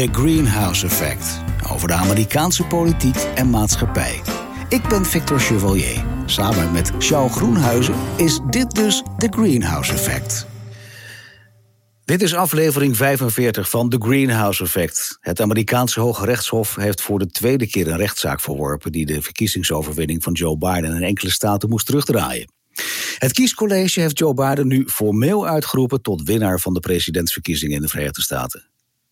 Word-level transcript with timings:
The 0.00 0.08
Greenhouse 0.12 0.86
Effect. 0.86 1.42
Over 1.72 1.88
de 1.88 1.94
Amerikaanse 1.94 2.64
politiek 2.64 3.16
en 3.34 3.50
maatschappij. 3.50 4.20
Ik 4.68 4.88
ben 4.88 5.04
Victor 5.04 5.40
Chevalier. 5.40 6.04
Samen 6.26 6.72
met 6.72 6.92
Charles 6.98 7.32
Groenhuizen 7.32 7.94
is 8.16 8.40
dit 8.50 8.70
dus 8.70 9.02
The 9.18 9.26
Greenhouse 9.30 9.92
Effect. 9.92 10.46
Dit 12.04 12.22
is 12.22 12.34
aflevering 12.34 12.96
45 12.96 13.70
van 13.70 13.88
The 13.88 13.96
Greenhouse 13.98 14.62
Effect. 14.62 15.18
Het 15.20 15.40
Amerikaanse 15.40 16.00
Hoge 16.00 16.24
Rechtshof 16.24 16.74
heeft 16.74 17.00
voor 17.00 17.18
de 17.18 17.26
tweede 17.26 17.66
keer 17.66 17.88
een 17.88 17.96
rechtszaak 17.96 18.40
verworpen 18.40 18.92
die 18.92 19.06
de 19.06 19.22
verkiezingsoverwinning 19.22 20.22
van 20.22 20.32
Joe 20.32 20.58
Biden 20.58 20.94
in 20.94 21.02
enkele 21.02 21.30
staten 21.30 21.68
moest 21.68 21.86
terugdraaien. 21.86 22.52
Het 23.18 23.32
kiescollege 23.32 24.00
heeft 24.00 24.18
Joe 24.18 24.34
Biden 24.34 24.66
nu 24.66 24.88
formeel 24.88 25.46
uitgeroepen 25.46 26.02
tot 26.02 26.22
winnaar 26.22 26.60
van 26.60 26.74
de 26.74 26.80
presidentsverkiezingen 26.80 27.76
in 27.76 27.82
de 27.82 27.88
Verenigde 27.88 28.22
Staten. 28.22 28.69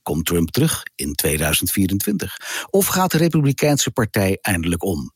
Komt 0.08 0.26
Trump 0.26 0.50
terug 0.50 0.82
in 0.94 1.14
2024? 1.14 2.36
Of 2.70 2.86
gaat 2.86 3.10
de 3.10 3.18
Republikeinse 3.18 3.90
Partij 3.90 4.38
eindelijk 4.40 4.84
om? 4.84 5.12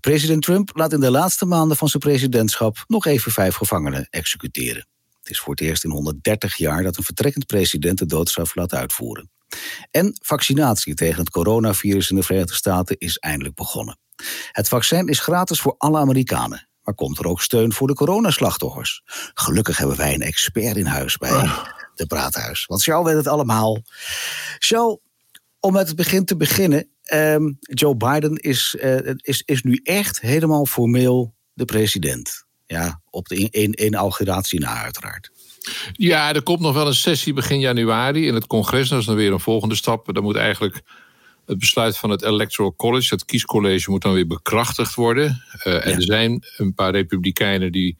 President 0.00 0.42
Trump 0.42 0.70
laat 0.72 0.92
in 0.92 1.00
de 1.00 1.10
laatste 1.10 1.46
maanden 1.46 1.76
van 1.76 1.88
zijn 1.88 2.02
presidentschap 2.02 2.84
nog 2.86 3.06
even 3.06 3.32
vijf 3.32 3.54
gevangenen 3.54 4.06
executeren. 4.10 4.86
Het 5.18 5.30
is 5.30 5.40
voor 5.40 5.50
het 5.50 5.60
eerst 5.60 5.84
in 5.84 5.90
130 5.90 6.56
jaar 6.56 6.82
dat 6.82 6.96
een 6.96 7.04
vertrekkend 7.04 7.46
president 7.46 7.98
de 7.98 8.06
doodstraf 8.06 8.54
laat 8.54 8.74
uitvoeren. 8.74 9.30
En 9.90 10.18
vaccinatie 10.22 10.94
tegen 10.94 11.18
het 11.18 11.30
coronavirus 11.30 12.10
in 12.10 12.16
de 12.16 12.22
Verenigde 12.22 12.54
Staten 12.54 12.98
is 12.98 13.16
eindelijk 13.16 13.54
begonnen. 13.54 13.98
Het 14.52 14.68
vaccin 14.68 15.08
is 15.08 15.20
gratis 15.20 15.60
voor 15.60 15.74
alle 15.78 15.98
Amerikanen. 15.98 16.68
Maar 16.82 16.94
komt 16.94 17.18
er 17.18 17.26
ook 17.26 17.42
steun 17.42 17.72
voor 17.72 17.86
de 17.86 17.94
coronaslachtoffers? 17.94 19.02
Gelukkig 19.34 19.78
hebben 19.78 19.96
wij 19.96 20.14
een 20.14 20.22
expert 20.22 20.76
in 20.76 20.86
huis 20.86 21.16
bij 21.16 21.30
oh. 21.30 21.82
De 21.94 22.06
Praathuis. 22.06 22.66
Want 22.66 22.82
Charles 22.82 23.06
weet 23.06 23.16
het 23.16 23.26
allemaal. 23.26 23.82
Charles, 24.58 24.98
om 25.60 25.72
met 25.72 25.86
het 25.86 25.96
begin 25.96 26.24
te 26.24 26.36
beginnen. 26.36 26.88
Ehm, 27.02 27.52
Joe 27.60 27.96
Biden 27.96 28.36
is, 28.36 28.76
uh, 28.82 29.10
is, 29.16 29.42
is 29.44 29.62
nu 29.62 29.80
echt 29.82 30.20
helemaal 30.20 30.66
formeel 30.66 31.34
de 31.52 31.64
president. 31.64 32.44
Ja, 32.66 33.00
op 33.10 33.28
de 33.28 33.50
inauguratie 33.74 34.60
na 34.60 34.82
uiteraard. 34.82 35.30
Ja, 35.92 36.34
er 36.34 36.42
komt 36.42 36.60
nog 36.60 36.74
wel 36.74 36.86
een 36.86 36.94
sessie 36.94 37.32
begin 37.32 37.58
januari 37.58 38.26
in 38.26 38.34
het 38.34 38.46
congres. 38.46 38.88
Dat 38.88 39.00
is 39.00 39.06
dan 39.06 39.16
weer 39.16 39.32
een 39.32 39.40
volgende 39.40 39.74
stap. 39.74 40.14
Dan 40.14 40.22
moet 40.22 40.36
eigenlijk 40.36 40.82
het 41.46 41.58
besluit 41.58 41.96
van 41.96 42.10
het 42.10 42.22
Electoral 42.22 42.74
College, 42.76 43.14
het 43.14 43.24
kiescollege, 43.24 43.90
moet 43.90 44.02
dan 44.02 44.12
weer 44.12 44.26
bekrachtigd 44.26 44.94
worden. 44.94 45.42
Uh, 45.64 45.86
En 45.86 45.94
er 45.94 46.02
zijn 46.02 46.44
een 46.56 46.74
paar 46.74 46.92
republikeinen 46.92 47.72
die 47.72 47.96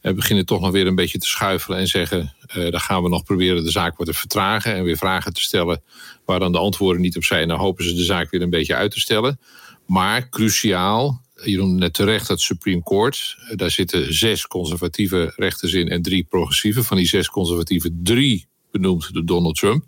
beginnen 0.00 0.46
toch 0.46 0.60
nog 0.60 0.70
weer 0.70 0.86
een 0.86 0.94
beetje 0.94 1.18
te 1.18 1.26
schuifelen 1.26 1.78
en 1.78 1.86
zeggen: 1.86 2.34
uh, 2.56 2.70
dan 2.70 2.80
gaan 2.80 3.02
we 3.02 3.08
nog 3.08 3.22
proberen 3.22 3.64
de 3.64 3.70
zaak 3.70 3.96
wat 3.96 4.06
te 4.06 4.12
vertragen 4.14 4.74
en 4.74 4.84
weer 4.84 4.96
vragen 4.96 5.32
te 5.32 5.40
stellen 5.40 5.82
waar 6.24 6.38
dan 6.38 6.52
de 6.52 6.58
antwoorden 6.58 7.02
niet 7.02 7.16
op 7.16 7.24
zijn. 7.24 7.48
Dan 7.48 7.58
hopen 7.58 7.84
ze 7.84 7.94
de 7.94 8.04
zaak 8.04 8.30
weer 8.30 8.42
een 8.42 8.50
beetje 8.50 8.74
uit 8.74 8.90
te 8.90 9.00
stellen. 9.00 9.40
Maar 9.86 10.28
cruciaal, 10.28 11.22
je 11.44 11.56
noemde 11.56 11.78
net 11.78 11.94
terecht 11.94 12.28
het 12.28 12.40
Supreme 12.40 12.82
Court. 12.82 13.36
Daar 13.56 13.70
zitten 13.70 14.14
zes 14.14 14.46
conservatieve 14.46 15.32
rechters 15.36 15.72
in 15.72 15.88
en 15.88 16.02
drie 16.02 16.26
progressieve. 16.28 16.82
Van 16.82 16.96
die 16.96 17.06
zes 17.06 17.28
conservatieve, 17.28 17.90
drie 18.02 18.48
benoemd 18.70 19.12
door 19.12 19.24
Donald 19.24 19.56
Trump. 19.56 19.84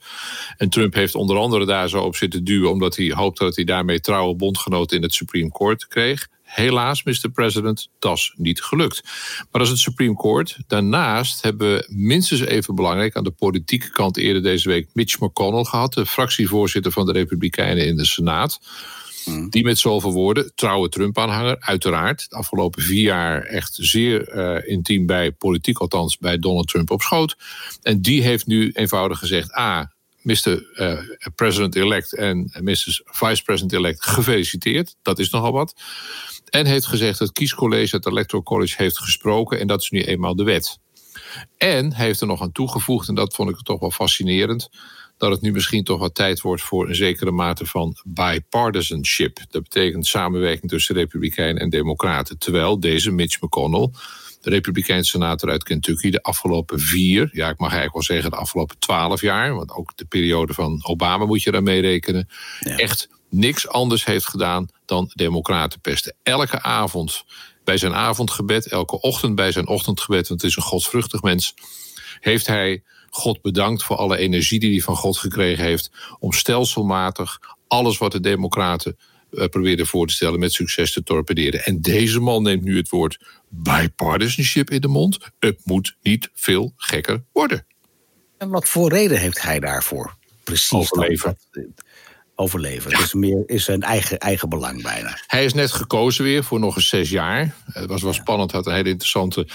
En 0.57 0.69
Trump 0.69 0.95
heeft 0.95 1.15
onder 1.15 1.37
andere 1.37 1.67
daar 1.67 1.89
zo 1.89 2.03
op 2.03 2.17
zitten 2.17 2.45
duwen, 2.45 2.71
omdat 2.71 2.97
hij 2.97 3.11
hoopt 3.11 3.39
dat 3.39 3.57
hij 3.57 3.65
daarmee 3.65 4.01
trouwe 4.01 4.35
bondgenoten 4.35 4.97
in 4.97 5.03
het 5.03 5.15
Supreme 5.15 5.51
Court 5.51 5.87
kreeg. 5.87 6.29
Helaas, 6.55 7.03
Mr. 7.03 7.31
President, 7.33 7.89
dat 7.99 8.17
is 8.17 8.35
niet 8.37 8.63
gelukt. 8.63 9.03
Maar 9.39 9.47
dat 9.51 9.63
is 9.63 9.69
het 9.69 9.79
Supreme 9.79 10.17
Court. 10.17 10.59
Daarnaast 10.67 11.43
hebben 11.43 11.73
we 11.73 11.87
minstens 11.89 12.41
even 12.41 12.75
belangrijk 12.75 13.17
aan 13.17 13.25
de 13.25 13.31
politieke 13.31 13.91
kant 13.91 14.17
eerder 14.17 14.43
deze 14.43 14.69
week 14.69 14.89
Mitch 14.93 15.21
McConnell 15.21 15.65
gehad, 15.65 15.93
de 15.93 16.07
fractievoorzitter 16.07 16.93
van 16.93 17.07
de 17.07 17.13
Republikeinen 17.13 17.87
in 17.87 17.97
de 17.97 18.07
Senaat. 18.07 18.61
Mm. 19.25 19.51
Die 19.51 19.65
met 19.65 19.79
zoveel 19.79 20.13
woorden, 20.13 20.53
trouwe 20.55 20.89
Trump-aanhanger, 20.89 21.57
uiteraard. 21.61 22.31
De 22.31 22.37
afgelopen 22.37 22.83
vier 22.83 23.03
jaar 23.03 23.43
echt 23.43 23.79
zeer 23.81 24.35
uh, 24.35 24.73
intiem 24.73 25.07
bij, 25.07 25.33
politiek 25.33 25.79
althans, 25.79 26.19
bij 26.19 26.39
Donald 26.39 26.69
Trump 26.69 26.91
op 26.91 27.03
schoot. 27.03 27.37
En 27.83 28.01
die 28.03 28.23
heeft 28.23 28.47
nu 28.47 28.71
eenvoudig 28.73 29.19
gezegd: 29.19 29.57
A. 29.57 29.93
Mr. 30.23 30.71
Uh, 30.75 30.99
President-elect 31.35 32.15
en 32.15 32.51
Mrs. 32.61 33.03
Vice-President-elect 33.05 34.07
gefeliciteerd. 34.07 34.97
Dat 35.03 35.19
is 35.19 35.31
nogal 35.31 35.53
wat. 35.53 35.75
En 36.51 36.67
heeft 36.67 36.87
gezegd: 36.87 37.19
het 37.19 37.33
kiescollege, 37.33 37.97
het 37.97 38.07
Electoral 38.07 38.45
College, 38.45 38.75
heeft 38.77 38.99
gesproken. 38.99 39.59
En 39.59 39.67
dat 39.67 39.83
is 39.83 39.91
nu 39.91 40.03
eenmaal 40.03 40.37
de 40.37 40.45
wet. 40.45 40.79
En 41.57 41.95
heeft 41.95 42.21
er 42.21 42.27
nog 42.27 42.43
aan 42.43 42.53
toegevoegd, 42.53 43.09
en 43.09 43.15
dat 43.15 43.35
vond 43.35 43.51
ik 43.51 43.57
toch 43.57 43.81
wel 43.81 43.91
fascinerend 43.91 44.71
dat 45.23 45.31
het 45.31 45.41
nu 45.41 45.53
misschien 45.53 45.85
toch 45.85 45.99
wat 45.99 46.15
tijd 46.15 46.41
wordt 46.41 46.63
voor 46.63 46.89
een 46.89 46.95
zekere 46.95 47.31
mate 47.31 47.67
van 47.67 47.97
bipartisanship. 48.05 49.39
Dat 49.51 49.63
betekent 49.63 50.07
samenwerking 50.07 50.71
tussen 50.71 50.95
Republikeinen 50.95 51.63
en 51.63 51.71
Democraten. 51.71 52.39
Terwijl 52.39 52.81
deze 52.81 53.11
Mitch 53.11 53.41
McConnell, 53.41 53.91
de 54.43 54.51
Republikeinse 54.51 55.11
senator 55.11 55.51
uit 55.51 55.63
Kentucky, 55.63 56.11
de 56.11 56.23
afgelopen 56.23 56.81
vier, 56.81 57.31
ja, 57.33 57.49
ik 57.49 57.59
mag 57.59 57.73
eigenlijk 57.73 57.93
wel 57.93 58.17
zeggen 58.17 58.31
de 58.31 58.37
afgelopen 58.37 58.79
twaalf 58.79 59.21
jaar, 59.21 59.55
want 59.55 59.73
ook 59.73 59.97
de 59.97 60.05
periode 60.05 60.55
van 60.55 60.81
Obama 60.83 61.25
moet 61.25 61.43
je 61.43 61.51
daar 61.51 61.63
mee 61.63 61.81
rekenen, 61.81 62.29
echt 62.61 63.09
niks 63.31 63.69
anders 63.69 64.05
heeft 64.05 64.27
gedaan 64.27 64.69
dan 64.85 65.11
Democraten 65.15 65.81
pesten. 65.81 66.15
Elke 66.23 66.63
avond 66.63 67.25
bij 67.65 67.77
zijn 67.77 67.95
avondgebed, 67.95 68.69
elke 68.69 69.01
ochtend 69.01 69.35
bij 69.35 69.53
zijn 69.53 69.67
ochtendgebed, 69.67 70.29
want 70.29 70.41
het 70.41 70.51
is 70.51 70.57
een 70.57 70.63
godsvruchtig 70.63 71.23
mens, 71.23 71.55
heeft 72.21 72.47
hij 72.47 72.83
God 73.11 73.43
bedankt 73.43 73.83
voor 73.83 73.97
alle 73.97 74.17
energie 74.17 74.61
die 74.61 74.71
hij 74.71 74.81
van 74.81 74.97
God 74.97 75.19
gekregen 75.19 75.65
heeft. 75.65 75.91
Om 76.19 76.33
stelselmatig 76.33 77.39
alles 77.69 77.99
wat 77.99 78.13
de 78.13 78.21
Democraten 78.21 78.97
uh, 79.33 79.45
probeerden 79.45 79.87
voor 79.87 80.07
te 80.07 80.15
stellen 80.15 80.39
met 80.39 80.53
succes 80.53 80.93
te 80.93 81.03
torpederen. 81.03 81.65
En 81.65 81.81
deze 81.81 82.21
man 82.21 82.43
neemt 82.43 82.63
nu 82.63 82.77
het 82.77 82.89
woord 82.89 83.19
bipartisanship 83.49 84.71
in 84.71 84.81
de 84.81 84.89
mond. 84.89 85.19
Het 85.39 85.61
moet 85.65 85.97
niet 86.03 86.31
veel 86.35 86.73
gekker 86.77 87.25
worden. 87.33 87.67
En 88.39 88.49
wat 88.49 88.69
voor 88.69 88.91
reden 88.91 89.19
heeft 89.19 89.43
hij 89.43 89.61
daarvoor? 89.61 90.17
Precies. 90.45 90.73
Overleven 90.73 91.37
overleven. 92.43 92.91
Dus 92.91 93.15
meer 93.15 93.43
is 93.47 93.65
zijn 93.65 93.83
eigen, 93.83 94.19
eigen 94.19 94.49
belang 94.49 94.83
bijna. 94.83 95.19
Hij 95.27 95.45
is 95.45 95.55
net 95.55 95.73
gekozen 95.73 96.25
weer 96.25 96.45
voor 96.45 96.61
nog 96.61 96.77
eens 96.77 96.89
zes 96.89 97.11
jaar. 97.11 97.55
Het 97.73 97.87
was 97.89 98.03
wel 98.03 98.13
spannend, 98.13 98.53
had 98.53 98.67
een 98.67 98.75
hele 98.75 98.89
interessante 98.89 99.47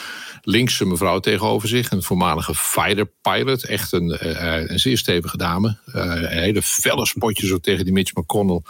linkse 0.41 0.85
mevrouw 0.85 1.19
tegenover 1.19 1.67
zich. 1.67 1.91
Een 1.91 2.03
voormalige 2.03 2.55
fighter 2.55 3.05
pilot. 3.21 3.65
Echt 3.65 3.91
een, 3.91 4.19
uh, 4.23 4.69
een 4.69 4.79
zeer 4.79 4.97
stevige 4.97 5.37
dame. 5.37 5.77
Uh, 5.87 5.93
een 5.95 6.27
hele 6.27 6.61
felle 6.61 7.05
spotje 7.05 7.47
zo 7.47 7.57
tegen 7.57 7.83
die 7.83 7.93
Mitch 7.93 8.13
McConnell. 8.13 8.61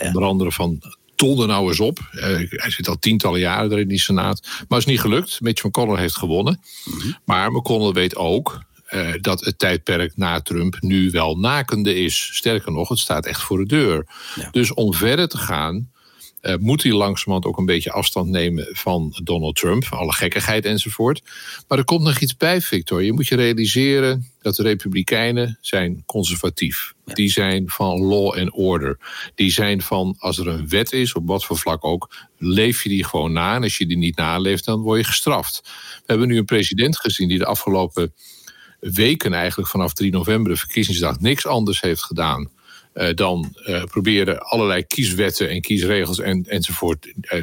Onder 0.00 0.22
andere 0.22 0.52
van 0.52 0.82
tonnen 1.14 1.48
nou 1.48 1.68
eens 1.68 1.80
op. 1.80 1.98
Uh, 2.12 2.22
hij 2.50 2.70
zit 2.70 2.88
al 2.88 2.98
tientallen 2.98 3.40
jaren 3.40 3.72
er 3.72 3.78
in 3.78 3.88
die 3.88 4.00
senaat. 4.00 4.48
Maar 4.68 4.78
is 4.78 4.84
niet 4.84 5.00
gelukt. 5.00 5.40
Mitch 5.40 5.64
McConnell 5.64 6.00
heeft 6.00 6.16
gewonnen. 6.16 6.60
Mm 6.84 7.00
-hmm. 7.00 7.16
Maar 7.24 7.52
McConnell 7.52 7.92
weet 7.92 8.16
ook 8.16 8.62
uh, 8.90 9.08
dat 9.20 9.44
het 9.44 9.58
tijdperk 9.58 10.16
na 10.16 10.40
Trump 10.40 10.76
nu 10.80 11.10
wel 11.10 11.38
nakende 11.38 11.94
is. 11.94 12.30
Sterker 12.32 12.72
nog, 12.72 12.88
het 12.88 12.98
staat 12.98 13.26
echt 13.26 13.42
voor 13.42 13.58
de 13.58 13.66
deur. 13.66 14.06
Ja. 14.34 14.48
Dus 14.50 14.74
om 14.74 14.94
verder 14.94 15.28
te 15.28 15.38
gaan, 15.38 15.90
uh, 16.42 16.54
moet 16.56 16.82
hij 16.82 16.92
langzamerhand 16.92 17.44
ook 17.44 17.58
een 17.58 17.66
beetje 17.66 17.92
afstand 17.92 18.28
nemen 18.28 18.68
van 18.72 19.20
Donald 19.22 19.56
Trump, 19.56 19.86
alle 19.90 20.12
gekkigheid 20.12 20.64
enzovoort. 20.64 21.22
Maar 21.68 21.78
er 21.78 21.84
komt 21.84 22.02
nog 22.02 22.18
iets 22.18 22.36
bij, 22.36 22.60
Victor. 22.60 23.02
Je 23.02 23.12
moet 23.12 23.26
je 23.26 23.36
realiseren 23.36 24.26
dat 24.42 24.56
de 24.56 24.62
Republikeinen 24.62 25.58
zijn 25.60 26.02
conservatief. 26.06 26.94
Ja. 27.04 27.14
Die 27.14 27.30
zijn 27.30 27.68
van 27.68 28.00
law 28.00 28.38
and 28.38 28.52
order. 28.52 28.98
Die 29.34 29.50
zijn 29.50 29.82
van 29.82 30.14
als 30.18 30.38
er 30.38 30.48
een 30.48 30.68
wet 30.68 30.92
is, 30.92 31.12
op 31.12 31.26
wat 31.26 31.44
voor 31.44 31.58
vlak 31.58 31.84
ook, 31.84 32.28
leef 32.38 32.82
je 32.82 32.88
die 32.88 33.04
gewoon 33.04 33.32
na. 33.32 33.54
En 33.54 33.62
als 33.62 33.78
je 33.78 33.86
die 33.86 33.96
niet 33.96 34.16
naleeft, 34.16 34.64
dan 34.64 34.80
word 34.80 34.98
je 34.98 35.06
gestraft. 35.06 35.60
We 35.64 36.02
hebben 36.06 36.28
nu 36.28 36.38
een 36.38 36.44
president 36.44 36.98
gezien 36.98 37.28
die 37.28 37.38
de 37.38 37.46
afgelopen 37.46 38.12
weken 38.80 39.32
eigenlijk 39.32 39.68
vanaf 39.70 39.92
3 39.92 40.10
november, 40.10 40.52
de 40.52 40.58
verkiezingsdag, 40.58 41.20
niks 41.20 41.46
anders 41.46 41.80
heeft 41.80 42.02
gedaan. 42.02 42.50
Uh, 42.98 43.14
dan 43.14 43.54
uh, 43.66 43.84
proberen 43.84 44.40
allerlei 44.40 44.86
kieswetten 44.86 45.50
en 45.50 45.60
kiesregels 45.60 46.18
en, 46.18 46.44
enzovoort. 46.44 47.12
Uh, 47.20 47.42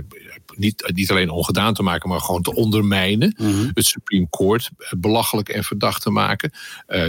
niet, 0.56 0.92
niet 0.94 1.12
alleen 1.12 1.30
ongedaan 1.30 1.74
te 1.74 1.84
maken, 1.84 2.10
maar 2.10 2.20
gewoon 2.20 2.42
te 2.42 2.56
ondermijnen. 2.56 3.36
Mm 3.38 3.52
-hmm. 3.52 3.72
Het 3.74 3.86
Supreme 3.86 4.28
Court 4.30 4.70
belachelijk 4.98 5.50
en 5.50 5.64
verdacht 5.64 6.02
te 6.02 6.10
maken. 6.10 6.52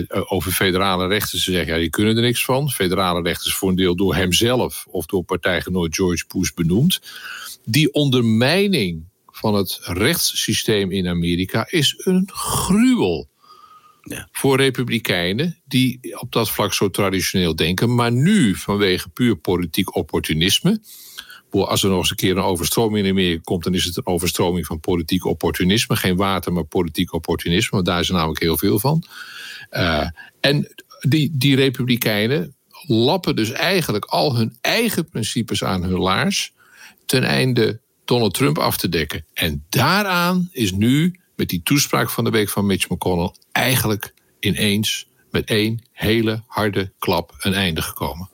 over 0.08 0.52
federale 0.52 1.06
rechters 1.06 1.44
te 1.44 1.50
zeggen, 1.50 1.74
ja, 1.74 1.80
die 1.80 1.90
kunnen 1.90 2.16
er 2.16 2.22
niks 2.22 2.44
van. 2.44 2.70
Federale 2.70 3.22
rechters 3.22 3.54
voor 3.54 3.68
een 3.68 3.76
deel 3.76 3.96
door 3.96 4.14
hemzelf 4.14 4.86
of 4.90 5.06
door 5.06 5.22
partijgenoot 5.22 5.94
George 5.94 6.24
Bush 6.34 6.50
benoemd. 6.50 7.00
Die 7.64 7.92
ondermijning 7.92 9.04
van 9.26 9.54
het 9.54 9.78
rechtssysteem 9.82 10.90
in 10.90 11.08
Amerika 11.08 11.66
is 11.70 11.94
een 12.04 12.28
gruwel. 12.32 13.28
Ja. 14.08 14.28
Voor 14.32 14.56
republikeinen 14.56 15.60
die 15.64 16.18
op 16.20 16.32
dat 16.32 16.50
vlak 16.50 16.74
zo 16.74 16.90
traditioneel 16.90 17.56
denken, 17.56 17.94
maar 17.94 18.12
nu 18.12 18.54
vanwege 18.54 19.08
puur 19.08 19.36
politiek 19.36 19.96
opportunisme. 19.96 20.80
Als 21.50 21.82
er 21.82 21.88
nog 21.88 21.98
eens 21.98 22.10
een 22.10 22.16
keer 22.16 22.36
een 22.36 22.42
overstroming 22.42 23.04
in 23.04 23.12
Amerika 23.12 23.40
komt, 23.44 23.64
dan 23.64 23.74
is 23.74 23.84
het 23.84 23.96
een 23.96 24.06
overstroming 24.06 24.66
van 24.66 24.80
politiek 24.80 25.24
opportunisme. 25.24 25.96
Geen 25.96 26.16
water, 26.16 26.52
maar 26.52 26.64
politiek 26.64 27.12
opportunisme, 27.12 27.70
want 27.70 27.86
daar 27.86 28.00
is 28.00 28.08
er 28.08 28.14
namelijk 28.14 28.40
heel 28.40 28.58
veel 28.58 28.78
van. 28.78 29.02
Uh, 29.70 30.08
en 30.40 30.74
die, 31.00 31.30
die 31.32 31.56
republikeinen, 31.56 32.54
lappen 32.86 33.36
dus 33.36 33.50
eigenlijk 33.50 34.04
al 34.04 34.36
hun 34.36 34.56
eigen 34.60 35.08
principes 35.08 35.64
aan 35.64 35.82
hun 35.82 35.98
laars. 35.98 36.52
ten 37.06 37.22
einde 37.22 37.80
Donald 38.04 38.34
Trump 38.34 38.58
af 38.58 38.76
te 38.76 38.88
dekken. 38.88 39.24
En 39.34 39.64
daaraan 39.68 40.48
is 40.52 40.72
nu, 40.72 41.20
met 41.36 41.48
die 41.48 41.62
toespraak 41.62 42.10
van 42.10 42.24
de 42.24 42.30
week 42.30 42.48
van 42.48 42.66
Mitch 42.66 42.88
McConnell, 42.88 43.32
eigenlijk 43.52 44.14
ineens 44.40 45.08
met 45.30 45.48
één 45.48 45.82
hele 45.92 46.42
harde 46.46 46.92
klap 46.98 47.34
een 47.38 47.54
einde 47.54 47.82
gekomen. 47.82 48.30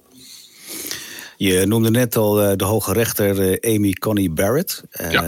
Je 1.42 1.66
noemde 1.66 1.90
net 1.90 2.16
al 2.16 2.42
uh, 2.42 2.52
de 2.56 2.64
hoge 2.64 2.92
rechter 2.92 3.60
uh, 3.62 3.74
Amy 3.74 3.92
Coney 3.92 4.30
Barrett. 4.30 4.82
Uh, 5.00 5.10
ja. 5.10 5.22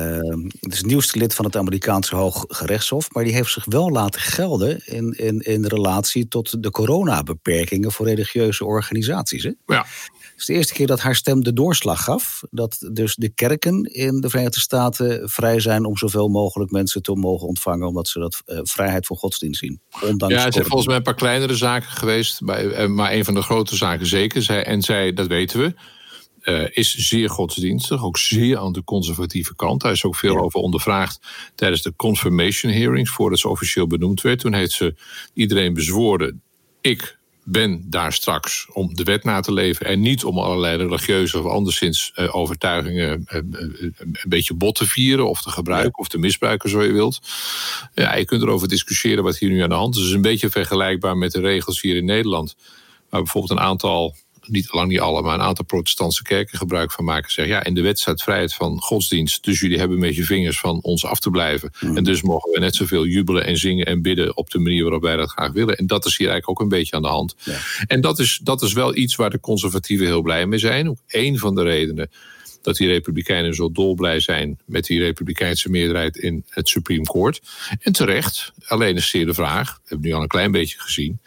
Het 0.60 0.72
is 0.72 0.78
het 0.78 0.86
nieuwste 0.86 1.18
lid 1.18 1.34
van 1.34 1.44
het 1.44 1.56
Amerikaanse 1.56 2.16
Hooggerechtshof. 2.16 3.12
Maar 3.12 3.24
die 3.24 3.32
heeft 3.32 3.52
zich 3.52 3.64
wel 3.64 3.90
laten 3.90 4.20
gelden 4.20 4.86
in, 4.86 5.12
in, 5.12 5.38
in 5.40 5.66
relatie 5.66 6.28
tot 6.28 6.62
de 6.62 6.70
coronabeperkingen 6.70 7.92
voor 7.92 8.06
religieuze 8.06 8.64
organisaties. 8.64 9.42
Hè? 9.42 9.52
Ja. 9.66 9.78
Het 9.78 10.32
is 10.36 10.44
de 10.44 10.52
eerste 10.52 10.72
keer 10.72 10.86
dat 10.86 11.00
haar 11.00 11.14
stem 11.14 11.42
de 11.42 11.52
doorslag 11.52 12.04
gaf. 12.04 12.42
Dat 12.50 12.88
dus 12.92 13.14
de 13.14 13.28
kerken 13.28 13.82
in 13.82 14.20
de 14.20 14.28
Verenigde 14.28 14.60
Staten 14.60 15.28
vrij 15.28 15.60
zijn 15.60 15.84
om 15.84 15.96
zoveel 15.96 16.28
mogelijk 16.28 16.70
mensen 16.70 17.02
te 17.02 17.14
mogen 17.14 17.48
ontvangen. 17.48 17.86
Omdat 17.86 18.08
ze 18.08 18.18
dat 18.18 18.42
vrijheid 18.46 19.06
voor 19.06 19.16
godsdienst 19.16 19.60
zien. 19.60 19.80
Ondanks 20.02 20.34
ja, 20.34 20.46
er 20.46 20.52
zijn 20.52 20.64
volgens 20.64 20.86
mij 20.86 20.96
een 20.96 21.02
paar 21.02 21.14
kleinere 21.14 21.54
zaken 21.54 21.90
geweest. 21.90 22.40
Maar 22.40 23.12
een 23.12 23.24
van 23.24 23.34
de 23.34 23.42
grote 23.42 23.76
zaken 23.76 24.06
zeker. 24.06 24.42
Zij, 24.42 24.64
en 24.64 24.82
zij, 24.82 25.12
dat 25.12 25.26
weten 25.26 25.60
we 25.60 25.74
uh, 26.44 26.66
is 26.70 26.94
zeer 26.94 27.30
godsdienstig, 27.30 28.04
ook 28.04 28.18
zeer 28.18 28.58
aan 28.58 28.72
de 28.72 28.84
conservatieve 28.84 29.56
kant. 29.56 29.80
Daar 29.80 29.92
is 29.92 30.04
ook 30.04 30.16
veel 30.16 30.38
over 30.38 30.60
ondervraagd 30.60 31.20
tijdens 31.54 31.82
de 31.82 31.96
confirmation 31.96 32.72
hearings, 32.72 33.10
voordat 33.10 33.38
ze 33.38 33.48
officieel 33.48 33.86
benoemd 33.86 34.20
werd. 34.20 34.40
Toen 34.40 34.54
heeft 34.54 34.72
ze 34.72 34.94
iedereen 35.34 35.74
bezworen: 35.74 36.42
ik 36.80 37.18
ben 37.44 37.90
daar 37.90 38.12
straks 38.12 38.66
om 38.72 38.94
de 38.94 39.02
wet 39.02 39.24
na 39.24 39.40
te 39.40 39.52
leven 39.52 39.86
en 39.86 40.00
niet 40.00 40.24
om 40.24 40.38
allerlei 40.38 40.76
religieuze 40.76 41.38
of 41.38 41.46
anderszins 41.46 42.12
uh, 42.16 42.36
overtuigingen 42.36 43.26
uh, 43.28 43.40
een 43.98 44.16
beetje 44.28 44.54
bot 44.54 44.74
te 44.74 44.86
vieren 44.86 45.28
of 45.28 45.42
te 45.42 45.50
gebruiken 45.50 45.98
of 45.98 46.08
te 46.08 46.18
misbruiken, 46.18 46.70
zo 46.70 46.82
je 46.82 46.92
wilt. 46.92 47.20
Ja, 47.94 48.14
je 48.14 48.24
kunt 48.24 48.42
erover 48.42 48.68
discussiëren 48.68 49.24
wat 49.24 49.38
hier 49.38 49.50
nu 49.50 49.60
aan 49.60 49.68
de 49.68 49.74
hand 49.74 49.94
is. 49.94 50.00
Het 50.00 50.08
is 50.08 50.14
een 50.14 50.22
beetje 50.22 50.50
vergelijkbaar 50.50 51.16
met 51.16 51.32
de 51.32 51.40
regels 51.40 51.80
hier 51.80 51.96
in 51.96 52.04
Nederland, 52.04 52.56
waar 53.10 53.22
bijvoorbeeld 53.22 53.58
een 53.58 53.66
aantal 53.66 54.14
niet 54.48 54.72
lang 54.72 54.88
niet 54.88 55.00
alle, 55.00 55.22
maar 55.22 55.34
een 55.34 55.40
aantal 55.40 55.64
protestantse 55.64 56.22
kerken 56.22 56.58
gebruik 56.58 56.92
van 56.92 57.04
maken. 57.04 57.32
Zeggen 57.32 57.54
ja, 57.54 57.64
in 57.64 57.74
de 57.74 57.80
wet 57.80 57.98
staat 57.98 58.22
vrijheid 58.22 58.54
van 58.54 58.80
godsdienst. 58.80 59.44
Dus 59.44 59.60
jullie 59.60 59.78
hebben 59.78 59.98
met 59.98 60.14
je 60.14 60.24
vingers 60.24 60.58
van 60.58 60.82
ons 60.82 61.04
af 61.04 61.20
te 61.20 61.30
blijven. 61.30 61.70
Hmm. 61.78 61.96
En 61.96 62.04
dus 62.04 62.22
mogen 62.22 62.50
we 62.50 62.58
net 62.58 62.74
zoveel 62.74 63.06
jubelen 63.06 63.46
en 63.46 63.56
zingen 63.56 63.86
en 63.86 64.02
bidden 64.02 64.36
op 64.36 64.50
de 64.50 64.58
manier 64.58 64.82
waarop 64.82 65.02
wij 65.02 65.16
dat 65.16 65.30
graag 65.30 65.52
willen. 65.52 65.76
En 65.76 65.86
dat 65.86 66.04
is 66.04 66.16
hier 66.16 66.28
eigenlijk 66.28 66.60
ook 66.60 66.64
een 66.66 66.78
beetje 66.78 66.96
aan 66.96 67.02
de 67.02 67.08
hand. 67.08 67.34
Ja. 67.44 67.58
En 67.86 68.00
dat 68.00 68.18
is, 68.18 68.40
dat 68.42 68.62
is 68.62 68.72
wel 68.72 68.96
iets 68.96 69.16
waar 69.16 69.30
de 69.30 69.40
conservatieven 69.40 70.06
heel 70.06 70.22
blij 70.22 70.46
mee 70.46 70.58
zijn. 70.58 70.88
Ook 70.88 70.98
één 71.06 71.38
van 71.38 71.54
de 71.54 71.62
redenen 71.62 72.10
dat 72.62 72.76
die 72.76 72.88
Republikeinen 72.88 73.54
zo 73.54 73.70
dolblij 73.70 74.20
zijn 74.20 74.58
met 74.66 74.84
die 74.84 75.00
Republikeinse 75.00 75.70
meerderheid 75.70 76.16
in 76.16 76.44
het 76.48 76.68
Supreme 76.68 77.04
Court. 77.04 77.40
En 77.80 77.92
terecht, 77.92 78.52
alleen 78.66 78.96
is 78.96 79.08
zeer 79.08 79.26
de 79.26 79.34
vraag, 79.34 79.74
we 79.74 79.88
hebben 79.88 80.08
nu 80.08 80.14
al 80.14 80.22
een 80.22 80.28
klein 80.28 80.50
beetje 80.50 80.80
gezien 80.80 81.20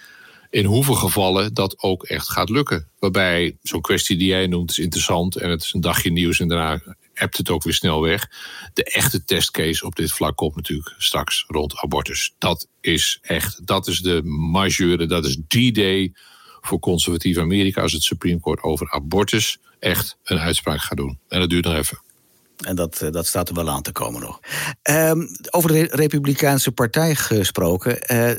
in 0.50 0.66
hoeveel 0.66 0.94
gevallen 0.94 1.54
dat 1.54 1.82
ook 1.82 2.04
echt 2.04 2.30
gaat 2.30 2.50
lukken. 2.50 2.88
Waarbij 3.00 3.58
zo'n 3.62 3.82
kwestie 3.82 4.18
die 4.18 4.28
jij 4.28 4.48
noemt 4.48 4.70
is 4.70 4.80
interessant 4.80 5.36
en 5.36 5.50
het 5.50 5.64
is 5.64 5.74
een 5.74 5.82
dagje 5.82 6.12
nieuws 6.12 6.40
en 6.40 6.48
daarna 6.48 6.82
hebt 7.14 7.38
het 7.38 7.50
ook 7.50 7.64
weer 7.64 7.74
snel 7.74 8.02
weg. 8.02 8.30
De 8.74 8.84
echte 8.84 9.24
testcase 9.24 9.86
op 9.86 9.96
dit 9.96 10.12
vlak 10.12 10.36
komt 10.36 10.56
natuurlijk 10.56 10.96
straks 10.98 11.46
rond 11.48 11.78
abortus. 11.78 12.34
Dat 12.38 12.68
is 12.82 13.20
echt, 13.22 13.68
dat 13.68 13.88
is 13.88 14.00
de 14.00 14.22
majeure, 14.24 15.06
dat 15.06 15.26
is 15.26 15.38
die 15.48 15.72
day 15.72 16.14
voor 16.62 16.80
conservatief 16.80 17.38
Amerika 17.38 17.82
als 17.82 17.94
het 17.94 18.04
Supreme 18.04 18.40
Court 18.40 18.62
over 18.62 18.92
abortus 18.92 19.58
echt 19.80 20.18
een 20.24 20.40
uitspraak 20.40 20.82
gaat 20.82 20.98
doen. 20.98 21.20
En 21.28 21.40
dat 21.40 21.50
duurt 21.50 21.66
nog 21.66 21.76
even. 21.76 22.02
En 22.65 22.75
dat, 22.75 23.01
eh, 23.01 23.12
dat 23.12 23.27
staat 23.27 23.50
er 23.50 23.56
wel 23.56 23.69
aan 23.69 23.81
te 23.81 23.92
komen 23.92 24.21
nog. 24.21 24.39
Um, 24.83 25.30
over 25.50 25.71
de 25.71 25.88
Republikeinse 25.92 26.71
Partij 26.71 27.15
gesproken. 27.15 28.12
Uh, 28.12 28.30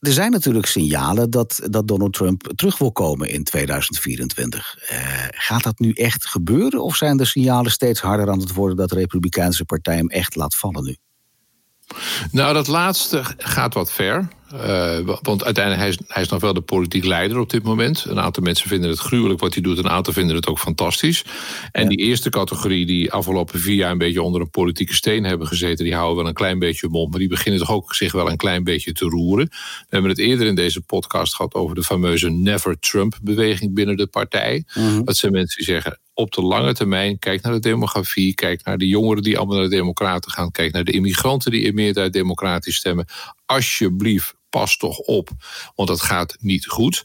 er 0.00 0.12
zijn 0.12 0.30
natuurlijk 0.30 0.66
signalen 0.66 1.30
dat, 1.30 1.60
dat 1.70 1.88
Donald 1.88 2.12
Trump 2.12 2.52
terug 2.54 2.78
wil 2.78 2.92
komen 2.92 3.28
in 3.28 3.44
2024. 3.44 4.78
Uh, 4.90 4.96
eh, 4.96 5.28
gaat 5.30 5.62
dat 5.62 5.78
nu 5.78 5.92
echt 5.92 6.26
gebeuren? 6.26 6.82
Of 6.82 6.96
zijn 6.96 7.16
de 7.16 7.24
signalen 7.24 7.70
steeds 7.70 8.00
harder 8.00 8.30
aan 8.30 8.40
het 8.40 8.52
worden 8.52 8.76
dat 8.76 8.88
de 8.88 8.94
Republikeinse 8.94 9.64
Partij 9.64 9.96
hem 9.96 10.08
echt 10.08 10.34
laat 10.34 10.54
vallen 10.54 10.84
nu? 10.84 10.96
Nou, 12.30 12.54
dat 12.54 12.66
laatste 12.66 13.22
gaat 13.36 13.74
wat 13.74 13.92
ver. 13.92 14.28
Uh, 14.54 14.98
want 15.22 15.44
uiteindelijk 15.44 15.82
hij 15.82 15.88
is 15.88 15.98
hij 16.06 16.22
is 16.22 16.28
nog 16.28 16.40
wel 16.40 16.54
de 16.54 16.60
politiek 16.60 17.04
leider 17.04 17.38
op 17.38 17.50
dit 17.50 17.62
moment. 17.62 18.04
Een 18.04 18.20
aantal 18.20 18.42
mensen 18.42 18.68
vinden 18.68 18.90
het 18.90 18.98
gruwelijk 18.98 19.40
wat 19.40 19.54
hij 19.54 19.62
doet, 19.62 19.78
een 19.78 19.88
aantal 19.88 20.12
vinden 20.12 20.36
het 20.36 20.46
ook 20.46 20.58
fantastisch. 20.58 21.24
En 21.72 21.88
die 21.88 21.98
eerste 21.98 22.30
categorie, 22.30 22.86
die 22.86 23.12
afgelopen 23.12 23.60
vier 23.60 23.74
jaar 23.74 23.90
een 23.90 23.98
beetje 23.98 24.22
onder 24.22 24.40
een 24.40 24.50
politieke 24.50 24.94
steen 24.94 25.24
hebben 25.24 25.46
gezeten, 25.46 25.84
die 25.84 25.94
houden 25.94 26.16
wel 26.16 26.26
een 26.26 26.34
klein 26.34 26.58
beetje 26.58 26.88
mond, 26.88 27.10
maar 27.10 27.18
die 27.18 27.28
beginnen 27.28 27.60
toch 27.60 27.70
ook 27.70 27.94
zich 27.94 28.12
wel 28.12 28.30
een 28.30 28.36
klein 28.36 28.64
beetje 28.64 28.92
te 28.92 29.04
roeren. 29.04 29.46
We 29.48 29.86
hebben 29.88 30.10
het 30.10 30.18
eerder 30.18 30.46
in 30.46 30.54
deze 30.54 30.80
podcast 30.80 31.34
gehad 31.34 31.54
over 31.54 31.74
de 31.74 31.82
fameuze 31.82 32.30
Never 32.30 32.78
Trump-beweging 32.78 33.74
binnen 33.74 33.96
de 33.96 34.06
partij. 34.06 34.64
Mm 34.74 35.04
Dat 35.04 35.16
zijn 35.16 35.32
mensen 35.32 35.56
die 35.56 35.74
zeggen: 35.74 35.98
op 36.14 36.32
de 36.32 36.42
lange 36.42 36.74
termijn, 36.74 37.18
kijk 37.18 37.42
naar 37.42 37.52
de 37.52 37.58
demografie, 37.58 38.34
kijk 38.34 38.64
naar 38.64 38.78
de 38.78 38.88
jongeren 38.88 39.22
die 39.22 39.38
allemaal 39.38 39.56
naar 39.56 39.68
de 39.68 39.76
Democraten 39.76 40.30
gaan, 40.30 40.50
kijk 40.50 40.72
naar 40.72 40.84
de 40.84 40.92
immigranten 40.92 41.50
die 41.50 41.62
in 41.62 41.74
meerderheid 41.74 42.12
democratisch 42.12 42.76
stemmen. 42.76 43.06
Alsjeblieft, 43.46 44.34
pas 44.54 44.76
toch 44.76 44.98
op, 44.98 45.30
want 45.74 45.88
dat 45.88 46.02
gaat 46.02 46.36
niet 46.40 46.66
goed. 46.66 47.04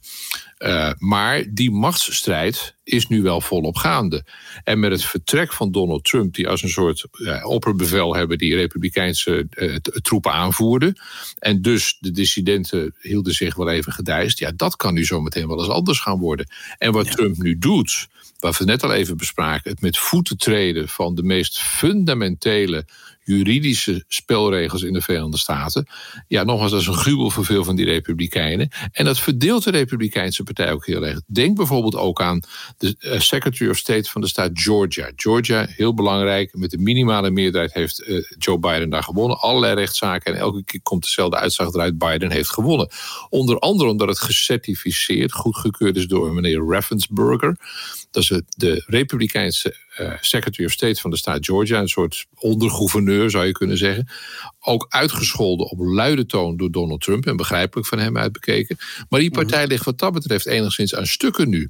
Uh, 0.60 0.92
maar 0.98 1.44
die 1.54 1.72
machtsstrijd 1.72 2.76
is 2.84 3.08
nu 3.08 3.22
wel 3.22 3.42
volop 3.42 3.76
gaande. 3.76 4.26
En 4.64 4.80
met 4.80 4.92
het 4.92 5.04
vertrek 5.04 5.54
van 5.54 5.72
Donald 5.72 6.04
Trump, 6.04 6.36
die 6.36 6.48
als 6.48 6.64
een 6.64 6.70
soort 6.70 7.06
uh, 7.12 7.46
opperbevelhebber 7.46 8.38
die 8.38 8.56
republikeinse 8.56 9.48
uh, 9.50 9.76
troepen 9.76 10.32
aanvoerde. 10.32 10.96
En 11.40 11.62
dus 11.62 11.98
de 12.00 12.12
dissidenten 12.12 12.96
hielden 13.02 13.34
zich 13.34 13.56
wel 13.56 13.70
even 13.70 13.94
gedijst. 13.94 14.40
Ja, 14.40 14.52
dat 14.56 14.76
kan 14.76 14.94
nu 14.94 15.06
zometeen 15.06 15.48
wel 15.48 15.60
eens 15.60 15.70
anders 15.70 16.00
gaan 16.00 16.20
worden. 16.20 16.48
En 16.78 16.92
wat 16.92 17.12
Trump 17.12 17.38
nu 17.38 17.58
doet, 17.58 18.08
wat 18.40 18.58
we 18.58 18.66
net 18.66 18.84
al 18.84 18.94
even 18.94 19.18
bespraken, 19.18 19.72
het 19.72 19.82
met 19.82 19.98
voeten 19.98 20.38
treden 20.38 20.90
van 20.90 21.16
de 21.16 21.24
meest 21.24 21.60
fundamentele 21.60 22.86
juridische 23.30 24.04
spelregels 24.08 24.84
in 24.84 24.94
de 24.94 25.02
Verenigde 25.02 25.38
Staten. 25.38 25.88
Ja, 26.28 26.44
nogmaals, 26.44 26.72
dat 26.72 26.82
is 26.82 26.88
een 26.88 26.94
gruwel 26.94 27.30
voor 27.30 27.46
veel 27.46 27.64
van 27.64 27.76
die 27.76 27.86
Republikeinen. 27.86 28.70
En 28.92 29.06
dat 29.06 29.20
verdeelt 29.20 29.64
de 29.64 29.72
Republikeinse 29.72 30.44
Partij 30.44 30.72
ook 30.72 30.86
heel 30.86 31.06
erg. 31.06 31.22
Denk 31.28 31.56
bijvoorbeeld 31.56 31.96
ook 31.96 32.22
aan 32.22 32.42
de 32.78 32.96
uh, 33.00 33.20
Secretary 33.20 33.70
of 33.70 33.78
State 33.78 34.10
van 34.10 34.22
de 34.22 34.28
staat 34.28 34.52
Georgia. 34.54 35.12
Georgia, 35.16 35.66
heel 35.70 35.94
belangrijk, 35.94 36.54
met 36.54 36.72
de 36.72 36.78
minimale 36.78 37.32
meerderheid 37.32 37.74
heeft 37.74 38.08
uh, 38.08 38.24
Joe 38.38 38.60
Biden 38.60 38.90
daar 38.90 39.04
gewonnen. 39.04 39.40
Allerlei 39.40 39.76
rechtszaken 39.76 40.34
en 40.34 40.40
elke 40.40 40.64
keer 40.64 40.82
komt 40.82 41.04
dezelfde 41.04 41.38
uitslag 41.38 41.74
eruit. 41.74 41.98
Biden 41.98 42.32
heeft 42.32 42.50
gewonnen. 42.50 42.90
Onder 43.30 43.60
andere 43.60 43.90
omdat 43.90 44.08
het 44.08 44.20
gecertificeerd, 44.20 45.32
goedgekeurd 45.32 45.96
is 45.96 46.08
door 46.08 46.34
meneer 46.34 46.66
Raffensburger. 46.68 47.58
Dat 48.12 48.24
is 48.24 48.42
de 48.58 48.84
Republikeinse 48.86 49.76
uh, 50.00 50.14
Secretary 50.20 50.66
of 50.66 50.72
State 50.72 51.02
van 51.02 51.10
de 51.10 51.18
staat 51.18 51.46
Georgia, 51.46 51.80
een 51.80 51.88
soort 51.88 52.26
ondergouverneur 52.36 53.19
zou 53.28 53.46
je 53.46 53.52
kunnen 53.52 53.78
zeggen. 53.78 54.08
Ook 54.60 54.86
uitgescholden 54.90 55.70
op 55.70 55.80
luide 55.80 56.26
toon 56.26 56.58
door 56.58 56.72
Donald 56.72 57.02
Trump 57.02 57.26
en 57.26 57.38
begrijpelijk 57.38 57.88
van 57.88 58.00
hem 58.00 58.18
uitbekeken. 58.18 58.78
Maar 59.10 59.20
die 59.20 59.32
partij 59.32 59.62
mhm. 59.62 59.70
ligt 59.70 59.86
wat 59.86 60.00
dat 60.00 60.14
betreft 60.14 60.46
enigszins 60.46 60.96
aan 60.96 61.06
stukken 61.06 61.50
nu. 61.50 61.70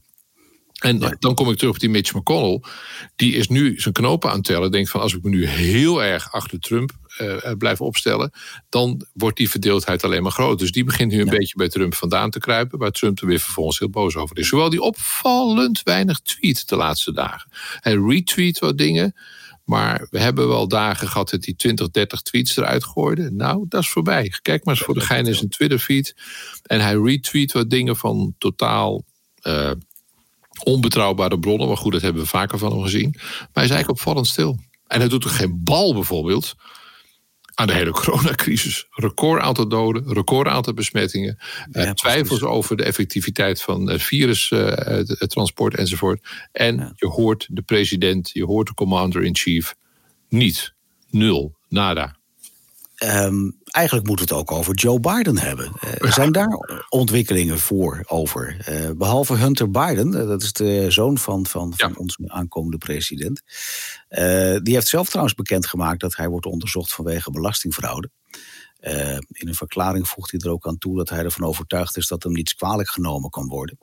En 0.79 1.18
dan 1.20 1.36
kom 1.36 1.50
ik 1.50 1.58
terug 1.58 1.74
op 1.74 1.79
die 1.79 1.89
Mitch 1.89 2.13
McConnell. 2.13 2.62
Die 3.15 3.34
is 3.34 3.48
nu 3.48 3.79
zijn 3.79 3.94
knopen 3.94 4.29
aan 4.29 4.36
het 4.36 4.46
tellen. 4.46 4.72
Denkt 4.72 4.89
van 4.89 5.01
als 5.01 5.13
ik 5.13 5.24
me 5.24 5.29
nu 5.29 5.46
heel 5.46 6.03
erg 6.03 6.32
achter 6.32 6.60
Trump 6.60 6.91
uh, 7.22 7.51
blijf 7.58 7.82
opstellen. 7.82 8.32
Dan 8.70 9.06
wordt 9.13 9.38
die 9.38 9.50
verdeeldheid 9.50 10.03
alleen 10.03 10.24
maar 10.24 10.32
groter. 10.32 10.58
Dus 10.58 10.72
die 10.72 10.84
begint 10.84 11.12
nu 11.12 11.20
een 11.20 11.29
beetje 11.38 11.56
bij 11.56 11.70
Trump 11.70 11.96
vandaan 11.96 12.29
te 12.29 12.39
kruipen. 12.39 12.79
Waar 12.79 12.91
Trump 12.91 13.22
er 13.22 13.27
weer 13.27 13.39
vervolgens 13.39 13.79
heel 13.79 13.89
boos 13.89 14.15
over 14.15 14.38
is. 14.38 14.48
Zowel 14.48 14.70
die 14.70 14.82
opvallend 14.82 15.84
weinig 15.84 16.20
tweet 16.20 16.68
de 16.68 16.75
laatste 16.75 17.13
dagen. 17.13 17.51
Hij 17.79 17.94
retweet 17.94 18.60
wat 18.60 18.77
dingen. 18.77 19.15
Maar 19.70 20.08
we 20.10 20.20
hebben 20.20 20.48
wel 20.48 20.68
dagen 20.68 21.08
gehad 21.08 21.30
dat 21.30 21.46
hij 21.46 21.54
20, 21.54 21.90
30 21.90 22.22
tweets 22.22 22.58
eruit 22.58 22.84
gooide. 22.84 23.32
Nou, 23.32 23.66
dat 23.68 23.82
is 23.82 23.90
voorbij. 23.90 24.34
Kijk 24.42 24.66
maar 24.66 24.76
eens 24.76 24.84
voor 24.84 24.94
de 24.94 25.02
gein 25.02 25.26
in 25.26 25.36
zijn 25.36 25.50
Twitter-feed. 25.50 26.16
En 26.64 26.82
hij 26.82 26.96
retweet 26.96 27.52
wat 27.52 27.70
dingen 27.70 27.96
van 27.96 28.36
totaal 28.38 29.04
uh, 29.44 29.72
onbetrouwbare 30.64 31.40
bronnen. 31.40 31.68
Maar 31.68 31.78
goed, 31.78 31.92
dat 31.92 32.02
hebben 32.02 32.22
we 32.22 32.28
vaker 32.28 32.58
van 32.58 32.72
hem 32.72 32.82
gezien. 32.82 33.10
Maar 33.18 33.50
hij 33.54 33.64
is 33.64 33.70
eigenlijk 33.70 33.90
opvallend 33.90 34.28
stil. 34.28 34.60
En 34.88 35.00
hij 35.00 35.10
doet 35.10 35.24
er 35.24 35.30
geen 35.30 35.64
bal 35.64 35.94
bijvoorbeeld 35.94 36.56
aan 37.60 37.68
de 37.68 37.74
hele 37.74 37.92
coronacrisis. 37.92 38.88
Record 38.92 39.42
aantal 39.42 39.68
doden, 39.68 40.13
record 40.13 40.48
aantal 40.48 40.74
besmettingen. 40.74 41.38
Ja, 41.72 41.94
twijfels 41.94 42.42
over 42.44 42.78
de 42.78 42.84
effectiviteit 42.84 43.62
van 43.62 43.92
uh, 43.92 44.00
virustransport 44.00 45.74
uh, 45.74 45.80
enzovoort. 45.80 46.28
En 46.51 46.75
ja. 46.75 46.94
je 46.96 47.08
hoort 47.08 47.48
de 47.51 47.62
president, 47.62 48.30
je 48.34 48.46
hoort 48.46 48.68
de 48.68 48.74
commander-in-chief 48.74 49.75
niet. 50.30 50.74
Nul. 51.10 51.58
Nada. 51.70 52.19
Ehm, 53.00 53.50
eigenlijk 53.63 54.08
moeten 54.08 54.27
we 54.27 54.34
het 54.34 54.41
ook 54.41 54.58
over 54.58 54.75
Joe 54.75 55.00
Biden 55.00 55.38
hebben. 55.38 55.72
Uh, 56.01 56.12
zijn 56.12 56.32
daar 56.32 56.86
ontwikkelingen 56.89 57.60
voor 57.60 58.03
over? 58.08 58.65
Uh, 58.70 58.89
behalve 58.98 59.36
Hunter 59.36 59.72
Biden, 59.72 60.08
uh, 60.08 60.27
dat 60.27 60.41
is 60.41 60.53
de 60.53 60.91
zoon 60.91 61.18
van, 61.18 61.46
van, 61.46 61.74
van 61.75 61.98
onze 61.98 62.24
aankomende 62.25 62.77
president. 62.77 63.41
die 64.63 64.74
heeft 64.74 64.88
zelf 64.88 65.08
trouwens 65.08 65.36
bekendgemaakt 65.36 66.00
dat 66.00 66.15
hij 66.15 66.27
wordt 66.27 66.46
onderzocht 66.46 66.94
vanwege 66.94 67.32
belastingfraude. 67.32 68.10
in 69.32 69.48
een 69.48 69.56
verklaring 69.56 70.08
voegt 70.08 70.32
hij 70.32 70.39
er 70.39 70.51
ook 70.51 70.68
aan 70.68 70.77
toe 70.77 70.98
dat 70.98 71.10
hij 71.10 71.24
ervan 71.24 71.48
overtuigd 71.48 71.98
is 71.98 72.08
dat 72.08 72.24
hem 72.24 72.32
niets 72.32 72.56
kwalijk 72.56 72.89
genomen 72.89 73.29
kan 73.29 73.48
worden. 73.48 73.77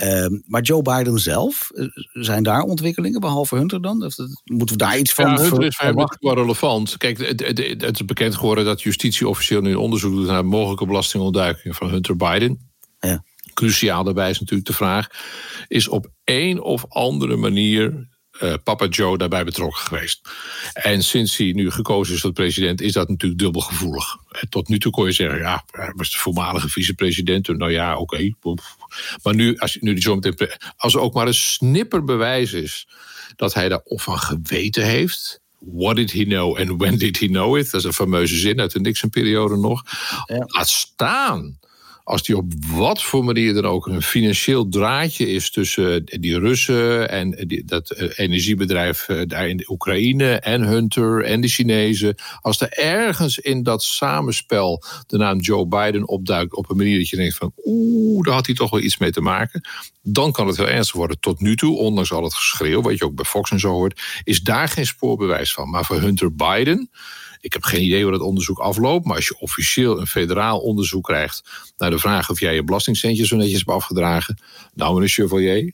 Ehm, 0.00 0.38
maar 0.46 0.62
Joe 0.62 0.82
Biden 0.82 1.18
zelf, 1.18 1.70
eh, 1.74 1.86
zijn 2.12 2.42
daar 2.42 2.62
ontwikkelingen 2.62 3.20
behalve 3.20 3.56
Hunter 3.56 3.82
dan? 3.82 4.04
Of 4.04 4.14
moeten 4.44 4.76
we 4.76 4.84
daar 4.84 4.98
iets 4.98 5.12
van? 5.12 5.30
Ja, 5.30 5.40
Hunter 5.40 5.64
is 5.64 5.80
wel 6.20 6.34
relevant. 6.34 6.96
Kijk, 6.96 7.18
het, 7.18 7.40
het, 7.46 7.58
het, 7.58 8.00
is 8.00 8.04
bekend 8.04 8.34
geworden 8.34 8.64
dat 8.64 8.82
justitie 8.82 9.28
officieel 9.28 9.60
nu 9.60 9.74
onderzoek 9.74 10.12
doet 10.12 10.26
naar 10.26 10.44
mogelijke 10.44 10.86
belastingontduiking 10.86 11.76
van 11.76 11.90
Hunter 11.90 12.16
Biden. 12.16 12.70
Ja. 12.98 13.24
Cruciaal 13.54 14.04
daarbij 14.04 14.30
is 14.30 14.40
natuurlijk 14.40 14.68
de 14.68 14.74
vraag: 14.74 15.06
is 15.68 15.88
op 15.88 16.10
een 16.24 16.60
of 16.60 16.84
andere 16.88 17.36
manier 17.36 18.08
uh, 18.42 18.54
Papa 18.64 18.86
Joe 18.86 19.18
daarbij 19.18 19.44
betrokken 19.44 19.82
geweest. 19.82 20.20
En 20.72 21.02
sinds 21.02 21.36
hij 21.36 21.52
nu 21.52 21.70
gekozen 21.70 22.14
is 22.14 22.20
tot 22.20 22.34
president, 22.34 22.80
is 22.80 22.92
dat 22.92 23.08
natuurlijk 23.08 23.40
dubbel 23.40 23.60
gevoelig. 23.60 24.16
tot 24.48 24.68
nu 24.68 24.78
toe 24.78 24.92
kon 24.92 25.06
je 25.06 25.12
zeggen, 25.12 25.38
ja, 25.38 25.64
hij 25.70 25.92
was 25.96 26.10
de 26.10 26.18
voormalige 26.18 26.68
vicepresident. 26.68 27.48
Nou 27.48 27.70
ja, 27.70 27.96
oké. 27.96 28.32
Maar 29.22 29.34
nu, 29.34 29.56
als, 29.56 29.76
nu 29.80 29.94
die 29.94 30.32
als 30.76 30.94
er 30.94 31.00
ook 31.00 31.14
maar 31.14 31.26
een 31.26 31.34
snipper 31.34 32.04
bewijs 32.04 32.52
is 32.52 32.88
dat 33.36 33.54
hij 33.54 33.68
daar 33.68 33.80
of 33.84 34.02
van 34.02 34.18
geweten 34.18 34.84
heeft. 34.84 35.40
What 35.58 35.96
did 35.96 36.12
he 36.12 36.24
know 36.24 36.58
and 36.58 36.80
when 36.80 36.98
did 36.98 37.18
he 37.18 37.26
know 37.26 37.56
it? 37.56 37.70
Dat 37.70 37.80
is 37.80 37.86
een 37.86 37.92
fameuze 37.92 38.36
zin 38.36 38.60
uit 38.60 38.72
de 38.72 38.80
Nixon-periode 38.80 39.56
nog. 39.56 39.82
Ja. 40.26 40.44
Laat 40.46 40.68
staan 40.68 41.58
als 42.10 42.22
die 42.22 42.36
op 42.36 42.52
wat 42.66 43.02
voor 43.02 43.24
manier 43.24 43.54
dan 43.54 43.64
ook 43.64 43.86
een 43.86 44.02
financieel 44.02 44.68
draadje 44.68 45.28
is 45.28 45.50
tussen 45.50 46.04
die 46.04 46.38
Russen 46.38 47.10
en 47.10 47.30
die, 47.30 47.64
dat 47.64 47.90
eh, 47.90 48.08
energiebedrijf 48.16 49.08
eh, 49.08 49.20
daar 49.26 49.48
in 49.48 49.56
de 49.56 49.70
Oekraïne 49.70 50.40
en 50.40 50.62
Hunter 50.62 51.24
en 51.24 51.40
de 51.40 51.48
Chinezen. 51.48 52.14
Als 52.40 52.60
er 52.60 52.72
ergens 52.72 53.38
in 53.38 53.62
dat 53.62 53.82
samenspel 53.82 54.82
de 55.06 55.16
naam 55.16 55.40
Joe 55.40 55.66
Biden 55.66 56.08
opduikt 56.08 56.54
op 56.54 56.70
een 56.70 56.76
manier 56.76 56.98
dat 56.98 57.08
je 57.08 57.16
denkt 57.16 57.36
van 57.36 57.52
oeh, 57.64 58.24
daar 58.24 58.34
had 58.34 58.46
hij 58.46 58.54
toch 58.54 58.70
wel 58.70 58.80
iets 58.80 58.98
mee 58.98 59.10
te 59.10 59.20
maken. 59.20 59.68
Dan 60.02 60.32
kan 60.32 60.46
het 60.46 60.56
heel 60.56 60.68
ernstig 60.68 60.96
worden. 60.96 61.20
Tot 61.20 61.40
nu 61.40 61.56
toe, 61.56 61.76
ondanks 61.76 62.12
al 62.12 62.24
het 62.24 62.34
geschreeuw, 62.34 62.82
wat 62.82 62.98
je 62.98 63.04
ook 63.04 63.14
bij 63.14 63.24
Fox 63.24 63.50
en 63.50 63.60
zo 63.60 63.70
hoort, 63.70 64.00
is 64.24 64.40
daar 64.40 64.68
geen 64.68 64.86
spoorbewijs 64.86 65.52
van. 65.52 65.70
Maar 65.70 65.84
voor 65.84 66.00
Hunter 66.00 66.34
Biden 66.34 66.90
ik 67.40 67.52
heb 67.52 67.62
geen 67.62 67.82
idee 67.82 68.02
hoe 68.02 68.12
dat 68.12 68.20
onderzoek 68.20 68.58
afloopt. 68.58 69.06
Maar 69.06 69.16
als 69.16 69.26
je 69.26 69.38
officieel 69.38 70.00
een 70.00 70.06
federaal 70.06 70.60
onderzoek 70.60 71.04
krijgt 71.04 71.42
naar 71.76 71.90
de 71.90 71.98
vraag 71.98 72.30
of 72.30 72.40
jij 72.40 72.54
je 72.54 72.64
belastingcentjes 72.64 73.28
zo 73.28 73.36
netjes 73.36 73.58
hebt 73.58 73.70
afgedragen. 73.70 74.38
Nou, 74.74 74.94
meneer 74.94 75.08
Chevalier, 75.08 75.72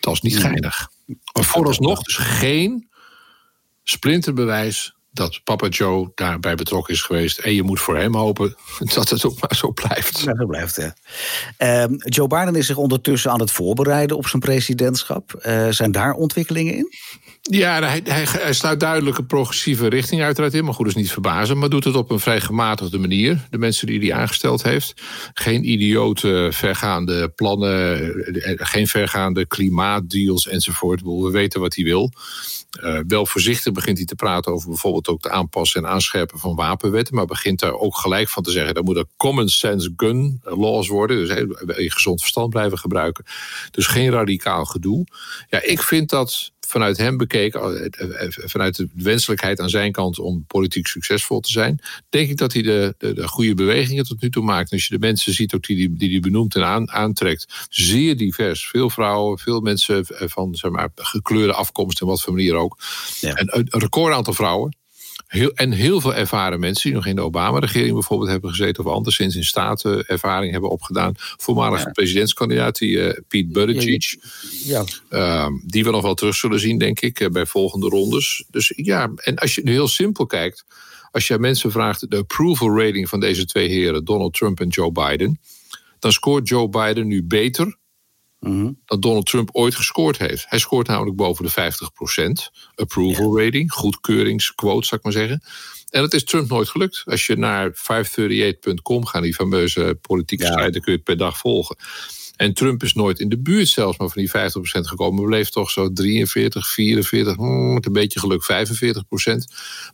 dat 0.00 0.12
is 0.12 0.20
niet 0.20 0.38
geinig. 0.38 0.90
Maar 1.06 1.44
vooralsnog 1.44 2.02
dus 2.02 2.16
geen 2.16 2.88
splinterbewijs 3.82 4.94
dat 5.12 5.40
Papa 5.44 5.68
Joe 5.68 6.10
daarbij 6.14 6.54
betrokken 6.54 6.94
is 6.94 7.02
geweest. 7.02 7.38
En 7.38 7.54
je 7.54 7.62
moet 7.62 7.80
voor 7.80 7.96
hem 7.96 8.14
hopen 8.14 8.56
dat 8.94 9.08
het 9.08 9.24
ook 9.24 9.40
maar 9.40 9.56
zo 9.56 9.72
blijft. 9.72 10.20
Ja, 10.20 10.32
dat 10.32 10.46
blijft, 10.46 10.76
ja. 10.76 10.94
Uh, 11.88 11.96
Joe 11.98 12.26
Biden 12.26 12.54
is 12.54 12.66
zich 12.66 12.76
ondertussen 12.76 13.30
aan 13.30 13.40
het 13.40 13.50
voorbereiden 13.50 14.16
op 14.16 14.26
zijn 14.26 14.42
presidentschap. 14.42 15.42
Uh, 15.46 15.68
zijn 15.70 15.92
daar 15.92 16.12
ontwikkelingen 16.12 16.74
in? 16.74 16.92
Ja, 17.50 17.82
hij, 17.82 18.02
hij, 18.04 18.52
sluit 18.52 18.80
duidelijk 18.80 19.18
een 19.18 19.26
progressieve 19.26 19.88
richting 19.88 20.22
uiteraard 20.22 20.54
in. 20.54 20.64
Maar 20.64 20.74
goed, 20.74 20.86
is 20.86 20.94
niet 20.94 21.12
verbazen. 21.12 21.58
Maar 21.58 21.68
doet 21.68 21.84
het 21.84 21.96
op 21.96 22.10
een 22.10 22.20
vrij 22.20 22.40
gematigde 22.40 22.98
manier. 22.98 23.46
De 23.50 23.58
mensen 23.58 23.86
die 23.86 24.00
hij 24.00 24.20
aangesteld 24.20 24.62
heeft. 24.62 25.02
Geen 25.34 25.70
idiote 25.70 26.48
vergaande 26.52 27.28
plannen. 27.28 28.14
Eh, 28.34 28.52
geen 28.56 28.86
vergaande 28.86 29.46
klimaatdeals 29.46 30.48
enzovoort. 30.48 31.02
We 31.02 31.30
weten 31.30 31.60
wat 31.60 31.74
hij 31.74 31.84
wil. 31.84 32.12
Uh, 32.82 32.98
wel 33.06 33.26
voorzichtig 33.26 33.72
begint 33.72 33.96
hij 33.96 34.06
te 34.06 34.14
praten 34.14 34.52
over 34.52 34.68
bijvoorbeeld 34.68 35.08
ook 35.08 35.22
de 35.22 35.30
aanpassen 35.30 35.82
en 35.82 35.90
aanscherpen 35.90 36.38
van 36.38 36.54
wapenwetten. 36.54 37.14
Maar 37.14 37.26
begint 37.26 37.60
daar 37.60 37.74
ook 37.74 37.96
gelijk 37.96 38.28
van 38.28 38.42
te 38.42 38.50
zeggen: 38.50 38.74
dat 38.74 38.84
moeten 38.84 39.08
common 39.16 39.48
sense 39.48 39.92
gun 39.96 40.40
laws 40.42 40.88
worden. 40.88 41.16
Dus 41.16 41.28
je 41.76 41.90
gezond 41.90 42.20
verstand 42.20 42.50
blijven 42.50 42.78
gebruiken. 42.78 43.24
Dus 43.70 43.86
geen 43.86 44.10
radicaal 44.10 44.64
gedoe. 44.64 45.06
Ja, 45.48 45.62
ik 45.62 45.82
vind 45.82 46.10
dat 46.10 46.52
vanuit 46.72 46.96
hem 46.96 47.16
bekeken, 47.16 47.60
eh, 47.60 48.24
eh, 48.24 48.28
vanuit 48.28 48.76
de 48.76 48.88
wenselijkheid 48.94 49.60
aan 49.60 49.68
zijn 49.68 49.92
kant 49.92 50.18
om 50.18 50.44
politiek 50.46 50.86
succesvol 50.86 51.40
te 51.40 51.50
zijn, 51.50 51.80
denk 52.08 52.30
ik 52.30 52.36
dat 52.36 52.52
hij 52.52 52.62
de, 52.62 52.94
de, 52.98 53.12
de 53.14 53.28
goede 53.28 53.54
bewegingen 53.54 54.04
tot 54.04 54.20
nu 54.20 54.30
toe 54.30 54.44
maakt. 54.44 54.70
En 54.70 54.76
als 54.76 54.86
je 54.86 54.94
de 54.94 55.06
mensen 55.06 55.32
ziet 55.32 55.54
ook 55.54 55.66
die 55.66 55.76
hij 55.76 55.96
die, 55.96 56.08
die 56.08 56.20
benoemt 56.20 56.54
en 56.54 56.64
aan, 56.64 56.90
aantrekt, 56.90 57.66
zeer 57.68 58.16
divers. 58.16 58.68
Veel 58.68 58.90
vrouwen, 58.90 59.38
veel 59.38 59.60
mensen 59.60 60.06
van 60.08 60.54
zeg 60.54 60.70
maar, 60.70 60.88
gekleurde 60.94 61.52
afkomst 61.52 62.00
en 62.00 62.06
wat 62.06 62.22
voor 62.22 62.32
manier 62.32 62.54
ook. 62.54 62.78
Ja. 63.20 63.34
En 63.34 63.48
een 63.56 63.80
record 63.80 64.14
aantal 64.14 64.34
vrouwen. 64.34 64.76
Heel, 65.32 65.52
en 65.54 65.72
heel 65.72 66.00
veel 66.00 66.14
ervaren 66.14 66.60
mensen 66.60 66.82
die 66.82 66.94
nog 66.94 67.06
in 67.06 67.16
de 67.16 67.22
Obama-regering 67.22 67.92
bijvoorbeeld 67.92 68.30
hebben 68.30 68.50
gezeten 68.50 68.84
of 68.84 68.92
anderszins 68.92 69.36
in 69.36 69.44
staten 69.44 70.06
ervaring 70.06 70.52
hebben 70.52 70.70
opgedaan. 70.70 71.14
Voormalige 71.16 71.90
presidentskandidaat, 71.90 72.78
die 72.78 72.90
uh, 72.90 73.12
Pete 73.28 73.52
Buttigieg. 73.52 74.14
Ja. 74.64 74.84
Uh, 75.10 75.46
die 75.66 75.84
we 75.84 75.90
nog 75.90 76.02
wel 76.02 76.14
terug 76.14 76.34
zullen 76.34 76.60
zien, 76.60 76.78
denk 76.78 77.00
ik, 77.00 77.20
eh, 77.20 77.28
bij 77.28 77.46
volgende 77.46 77.88
rondes. 77.88 78.44
Dus 78.50 78.72
ja, 78.76 79.12
en 79.16 79.36
als 79.36 79.54
je 79.54 79.62
nu 79.62 79.70
heel 79.72 79.88
simpel 79.88 80.26
kijkt, 80.26 80.64
als 81.10 81.26
je 81.26 81.38
mensen 81.38 81.70
vraagt 81.70 82.10
de 82.10 82.16
approval 82.16 82.78
rating 82.78 83.08
van 83.08 83.20
deze 83.20 83.44
twee 83.44 83.68
heren, 83.68 84.04
Donald 84.04 84.34
Trump 84.34 84.60
en 84.60 84.68
Joe 84.68 84.92
Biden, 84.92 85.40
dan 85.98 86.12
scoort 86.12 86.48
Joe 86.48 86.68
Biden 86.68 87.06
nu 87.06 87.22
beter 87.24 87.76
Mhm. 88.42 88.72
dat 88.84 89.02
Donald 89.02 89.26
Trump 89.26 89.48
ooit 89.52 89.74
gescoord 89.74 90.18
heeft. 90.18 90.44
Hij 90.48 90.58
scoort 90.58 90.86
namelijk 90.86 91.16
boven 91.16 91.44
de 91.44 91.50
50% 91.50 92.50
approval 92.74 93.38
rating, 93.40 93.72
goedkeuringsquote, 93.72 94.86
zou 94.86 94.96
ik 94.96 95.02
maar 95.02 95.12
zeggen. 95.12 95.42
En 95.90 96.00
dat 96.00 96.14
is 96.14 96.24
Trump 96.24 96.48
nooit 96.48 96.68
gelukt. 96.68 97.02
Als 97.04 97.26
je 97.26 97.36
naar 97.36 97.72
538.com 97.74 99.06
gaat, 99.06 99.22
die 99.22 99.34
fameuze 99.34 99.98
politieke 100.00 100.44
ja. 100.44 100.70
kun 100.70 100.82
je 100.84 100.90
het 100.90 101.04
per 101.04 101.16
dag 101.16 101.38
volgen. 101.38 101.76
En 102.36 102.54
Trump 102.54 102.82
is 102.82 102.94
nooit 102.94 103.20
in 103.20 103.28
de 103.28 103.38
buurt 103.38 103.68
zelfs 103.68 103.98
maar 103.98 104.08
van 104.08 104.22
die 104.22 104.30
50% 104.30 104.32
gekomen. 104.88 105.24
Bleef 105.24 105.50
toch 105.50 105.70
zo 105.70 105.92
43, 105.92 106.68
44, 106.68 107.36
hmm, 107.36 107.74
met 107.74 107.86
een 107.86 107.92
beetje 107.92 108.20
geluk 108.20 108.42
45%. 108.42 108.46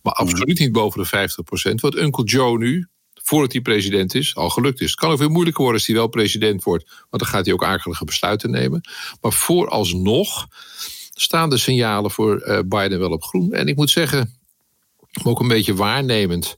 Maar 0.02 0.12
mhm. 0.12 0.22
absoluut 0.22 0.58
niet 0.58 0.72
boven 0.72 1.02
de 1.02 1.30
50%. 1.70 1.74
Wat 1.74 1.96
Uncle 1.96 2.24
Joe 2.24 2.58
nu, 2.58 2.88
voordat 3.28 3.52
hij 3.52 3.60
president 3.60 4.14
is, 4.14 4.34
al 4.34 4.50
gelukt 4.50 4.80
is. 4.80 4.90
Het 4.90 4.98
kan 4.98 5.10
ook 5.10 5.18
veel 5.18 5.28
moeilijker 5.28 5.62
worden 5.62 5.80
als 5.80 5.88
hij 5.88 5.96
wel 5.96 6.08
president 6.08 6.62
wordt, 6.62 6.84
want 7.10 7.22
dan 7.22 7.32
gaat 7.32 7.44
hij 7.44 7.54
ook 7.54 7.64
akelige 7.64 8.04
besluiten 8.04 8.50
nemen. 8.50 8.88
Maar 9.20 9.32
vooralsnog 9.32 10.48
staan 11.14 11.50
de 11.50 11.56
signalen 11.56 12.10
voor 12.10 12.42
uh, 12.46 12.58
Biden 12.66 12.98
wel 12.98 13.10
op 13.10 13.22
groen. 13.22 13.52
En 13.52 13.66
ik 13.66 13.76
moet 13.76 13.90
zeggen, 13.90 14.38
ook 15.22 15.40
een 15.40 15.48
beetje 15.48 15.74
waarnemend. 15.74 16.56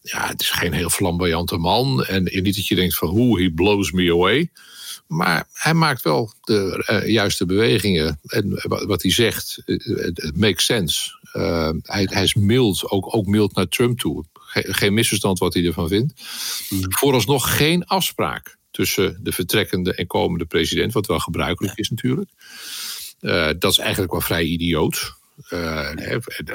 Ja, 0.00 0.26
het 0.26 0.40
is 0.40 0.50
geen 0.50 0.72
heel 0.72 0.90
flamboyante 0.90 1.56
man. 1.56 2.04
En 2.04 2.22
niet 2.22 2.56
dat 2.56 2.66
je 2.66 2.74
denkt 2.74 2.96
van 2.96 3.08
hoe, 3.08 3.42
he 3.42 3.50
blows 3.50 3.90
me 3.90 4.12
away. 4.12 4.50
Maar 5.06 5.48
hij 5.52 5.74
maakt 5.74 6.02
wel 6.02 6.32
de 6.40 6.84
uh, 6.90 7.08
juiste 7.08 7.46
bewegingen. 7.46 8.20
En 8.22 8.62
wat 8.86 9.02
hij 9.02 9.10
zegt, 9.10 9.62
het 9.64 10.36
makes 10.36 10.64
sense. 10.64 11.10
Hij, 11.82 12.08
hij, 12.10 12.22
is 12.22 12.34
mild, 12.34 12.90
ook, 12.90 13.14
ook 13.14 13.26
mild 13.26 13.54
naar 13.54 13.68
Trump 13.68 13.98
toe 13.98 14.24
geen 14.52 14.94
misverstand 14.94 15.38
wat 15.38 15.54
hij 15.54 15.64
ervan 15.64 15.88
vindt. 15.88 16.22
Mm. 16.68 16.80
Vooralsnog 16.88 17.56
geen 17.56 17.84
afspraak 17.84 18.58
tussen 18.70 19.18
de 19.22 19.32
vertrekkende 19.32 19.94
en 19.94 20.06
komende 20.06 20.44
president, 20.44 20.92
wat 20.92 21.06
wel 21.06 21.18
gebruikelijk 21.18 21.78
is 21.78 21.90
natuurlijk. 21.90 22.30
Uh, 23.20 23.50
dat 23.58 23.72
is 23.72 23.78
eigenlijk 23.78 24.12
wel 24.12 24.20
vrij 24.20 24.44
idioot. 24.44 25.16
Uh, 25.50 25.90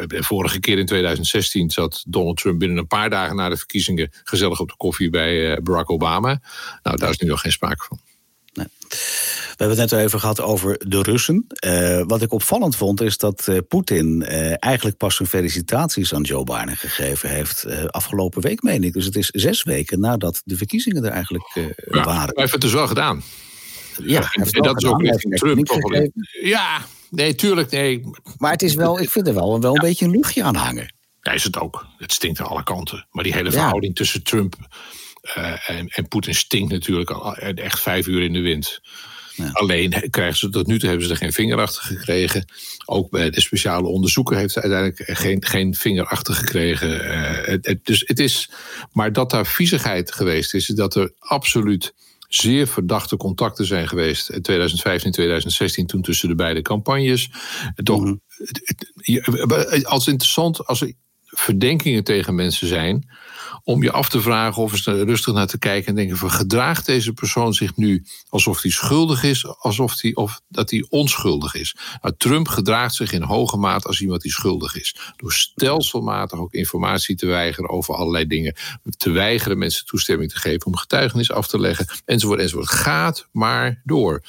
de 0.07 0.23
vorige 0.23 0.59
keer 0.59 0.77
in 0.77 0.85
2016 0.85 1.69
zat 1.69 2.03
Donald 2.07 2.38
Trump 2.38 2.59
binnen 2.59 2.77
een 2.77 2.88
paar 2.88 3.09
dagen 3.09 3.35
na 3.35 3.50
de 3.50 3.57
verkiezingen 3.57 4.12
gezellig 4.23 4.59
op 4.59 4.67
de 4.67 4.77
koffie 4.77 5.09
bij 5.09 5.51
uh, 5.51 5.57
Barack 5.57 5.89
Obama. 5.89 6.41
Nou, 6.83 6.97
daar 6.97 7.09
is 7.09 7.17
nu 7.17 7.27
nog 7.27 7.41
geen 7.41 7.51
sprake 7.51 7.85
van. 7.88 8.00
Nee. 8.53 8.67
We 9.53 9.63
hebben 9.63 9.79
het 9.79 9.91
net 9.91 10.00
al 10.00 10.05
even 10.05 10.19
gehad 10.19 10.41
over 10.41 10.81
de 10.88 11.01
Russen. 11.01 11.48
Uh, 11.65 12.01
wat 12.05 12.22
ik 12.22 12.31
opvallend 12.31 12.75
vond 12.75 13.01
is 13.01 13.17
dat 13.17 13.48
uh, 13.50 13.57
Poetin 13.67 14.22
uh, 14.22 14.53
eigenlijk 14.63 14.98
pas 14.98 15.15
zijn 15.15 15.29
felicitaties 15.29 16.13
aan 16.13 16.22
Joe 16.22 16.43
Biden 16.43 16.77
gegeven 16.77 17.29
heeft 17.29 17.65
afgelopen 17.91 18.41
week, 18.41 18.62
meen 18.62 18.83
ik. 18.83 18.93
Dus 18.93 19.05
het 19.05 19.15
is 19.15 19.27
zes 19.27 19.63
weken 19.63 20.00
nadat 20.00 20.41
de 20.45 20.57
verkiezingen 20.57 21.05
er 21.05 21.12
eigenlijk 21.12 21.50
ja, 21.53 22.03
waren. 22.03 22.13
Hij 22.13 22.33
heeft 22.33 22.51
het 22.51 22.62
dus 22.62 22.74
wel 22.74 22.88
gedaan. 22.88 23.24
Ja, 24.03 24.29
en, 24.31 24.43
en 24.51 24.62
dat 24.62 24.81
is 24.81 24.89
ook 24.89 25.01
richting 25.01 25.38
Trump. 25.38 26.12
Ja, 26.41 26.86
nee, 27.10 27.36
tuurlijk, 27.36 27.72
nee. 27.72 28.01
Maar 28.38 28.51
het 28.51 28.62
is 28.62 28.75
wel, 28.75 29.00
ik 29.00 29.10
vind 29.10 29.27
er 29.27 29.33
wel, 29.33 29.60
wel 29.60 29.75
een 29.75 29.81
beetje 29.81 30.05
een 30.05 30.12
luchtje 30.12 30.43
aan 30.43 30.55
hangen. 30.55 30.93
Ja, 31.22 31.31
is 31.31 31.43
het 31.43 31.60
ook. 31.60 31.86
Het 31.98 32.12
stinkt 32.12 32.39
aan 32.39 32.48
alle 32.48 32.63
kanten. 32.63 33.07
Maar 33.12 33.24
die 33.24 33.33
hele 33.33 33.51
verhouding 33.51 33.95
tussen 33.95 34.24
Trump 34.24 34.55
en, 35.65 35.88
en 35.88 36.07
Poetin 36.07 36.36
stinkt 36.36 36.72
natuurlijk 36.72 37.10
al 37.10 37.36
echt 37.38 37.79
vijf 37.79 38.07
uur 38.07 38.22
in 38.22 38.33
de 38.33 38.41
wind. 38.41 38.81
Alleen 39.52 40.10
krijgen 40.10 40.38
ze 40.38 40.50
tot 40.50 40.68
nu 40.68 40.80
toe 40.80 40.90
hebben 40.90 41.08
ze 41.08 41.13
er 41.13 41.20
geen 41.20 41.34
vinger 41.34 41.60
achter 41.60 41.84
gekregen. 41.84 42.46
Ook 42.86 43.10
bij 43.10 43.30
de 43.30 43.42
speciale 43.42 43.88
onderzoeker 43.88 44.38
heeft 44.38 44.54
ze 44.54 44.62
uiteindelijk 44.62 45.18
geen, 45.20 45.46
geen 45.46 45.75
vinger 45.75 46.06
achter 46.06 46.34
gekregen. 46.34 47.06
het, 47.62 47.80
dus 47.84 48.04
het 48.06 48.20
is, 48.20 48.50
maar 48.92 49.13
dat 49.13 49.30
daar 49.30 49.46
viezigheid 49.46 50.12
geweest 50.12 50.54
is, 50.54 50.66
dat 50.66 50.96
er 50.96 51.13
absoluut 51.20 51.94
zeer 52.28 52.68
verdachte 52.68 53.18
contacten 53.18 53.66
zijn 53.66 53.88
geweest 53.88 54.30
in 54.30 54.42
2015, 54.42 55.12
2016, 55.12 55.88
toen 55.88 56.02
tussen 56.02 56.30
de 56.30 56.36
beide 56.36 56.62
campagnes. 56.62 57.30
Toch, 57.84 58.04
mm 58.04 58.22
als 59.84 60.08
interessant, 60.08 60.66
als 60.66 60.82
er 60.82 60.94
verdenkingen 61.25 62.04
tegen 62.04 62.36
mensen 62.36 62.68
zijn, 62.68 63.10
om 63.63 63.84
je 63.84 63.91
af 63.91 64.10
te 64.10 64.22
vragen 64.22 64.62
of 64.62 64.72
eens 64.72 64.86
rustig 64.86 65.34
naar 65.34 65.48
te 65.48 65.60
kijken 65.60 65.88
en 65.88 65.96
denken 65.96 66.17
van 66.17 66.32
gedraagt 66.32 66.86
deze 66.86 67.13
persoon 67.13 67.53
zich 67.53 67.75
nu 67.75 68.03
alsof 68.29 68.62
hij 68.62 68.72
schuldig 68.72 69.24
is, 69.24 69.48
alsof 69.60 70.01
hij, 70.01 70.15
of 70.15 70.41
dat 70.48 70.70
hij 70.70 70.86
onschuldig 70.89 71.55
is. 71.55 71.75
Nou, 72.01 72.15
Trump 72.17 72.48
gedraagt 72.48 72.96
zich 72.96 73.12
in 73.12 73.22
hoge 73.22 73.58
mate 73.58 73.88
als 73.88 74.01
iemand 74.01 74.22
die 74.22 74.32
schuldig 74.32 74.75
is. 74.75 74.96
Door 75.15 75.34
stelselmatig 75.34 76.39
ook 76.39 76.53
informatie 76.53 77.15
te 77.15 77.25
weigeren 77.25 77.70
over 77.70 77.96
allerlei 77.96 78.27
dingen. 78.27 78.55
Te 78.98 79.10
weigeren 79.10 79.58
mensen 79.58 79.86
toestemming 79.86 80.32
te 80.32 80.38
geven 80.38 80.65
om 80.65 80.75
getuigenis 80.75 81.32
af 81.32 81.48
te 81.48 81.60
leggen, 81.60 81.88
enzovoort, 82.05 82.39
enzovoort. 82.39 82.70
Gaat 82.70 83.27
maar 83.32 83.82
door. 83.84 84.22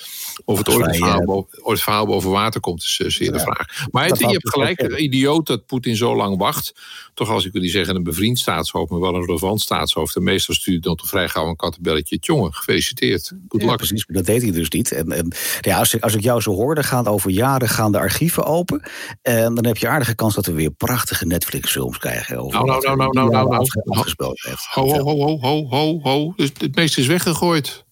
Of 0.44 0.58
het 0.58 0.68
ooit 0.68 0.86
het 0.86 1.80
verhaal, 1.80 2.06
boven 2.06 2.30
water 2.30 2.60
komt, 2.60 2.82
is 2.82 2.98
uh, 3.02 3.10
zeer 3.10 3.32
de 3.32 3.40
vraag. 3.40 3.86
Maar 3.90 4.18
je 4.18 4.26
hebt 4.26 4.50
gelijk, 4.50 4.80
idioot 4.96 5.46
dat 5.46 5.66
Poetin 5.66 5.96
zo 5.96 6.16
lang 6.16 6.38
wacht. 6.38 6.74
Toch 7.14 7.30
als 7.30 7.44
ik 7.44 7.52
wil 7.52 7.62
niet 7.62 7.70
zeggen 7.70 7.96
een 7.96 8.02
bevriend 8.02 8.38
staatshoofd, 8.38 8.90
maar 8.90 9.00
wel 9.00 9.14
een 9.14 9.23
relevant 9.24 9.60
staatshoofd. 9.60 10.16
En 10.16 10.22
meestal 10.22 10.54
stuurt 10.54 10.82
dan 10.82 10.96
toch 10.96 11.08
vrij 11.08 11.28
gauw 11.28 11.48
een 11.48 11.56
kattenbelletje. 11.56 12.18
Jongen, 12.20 12.54
gefeliciteerd. 12.54 13.32
Goed 13.48 13.62
ja, 13.62 13.76
precies, 13.76 14.06
maar 14.06 14.16
dat 14.16 14.26
deed 14.26 14.42
hij 14.42 14.50
dus 14.50 14.68
niet. 14.68 14.92
En, 14.92 15.12
en 15.12 15.32
ja, 15.60 15.78
als, 15.78 15.94
ik, 15.94 16.02
als 16.02 16.14
ik 16.14 16.20
jou 16.20 16.40
zo 16.40 16.52
hoor, 16.52 16.74
dan 16.74 16.84
gaan 16.84 17.06
over 17.06 17.30
jaren 17.30 17.68
gaan 17.68 17.92
de 17.92 17.98
archieven 17.98 18.44
open. 18.44 18.82
En 19.22 19.54
dan 19.54 19.66
heb 19.66 19.76
je 19.76 19.88
aardige 19.88 20.14
kans 20.14 20.34
dat 20.34 20.46
we 20.46 20.52
weer 20.52 20.70
prachtige 20.70 21.26
Netflix-films 21.26 21.98
krijgen. 21.98 22.38
Over 22.38 22.64
nou, 22.64 22.66
nou, 22.66 22.96
nou, 22.96 22.96
nou, 22.96 23.12
nou, 23.12 23.48
nou, 23.48 23.66
nou. 23.84 24.36
Ho, 24.70 24.88
ho, 24.88 25.16
ho, 25.16 25.38
ho, 25.40 25.66
ho, 25.68 26.00
ho. 26.02 26.32
Het 26.36 26.74
meeste 26.76 27.00
is 27.00 27.06
weggegooid. 27.06 27.84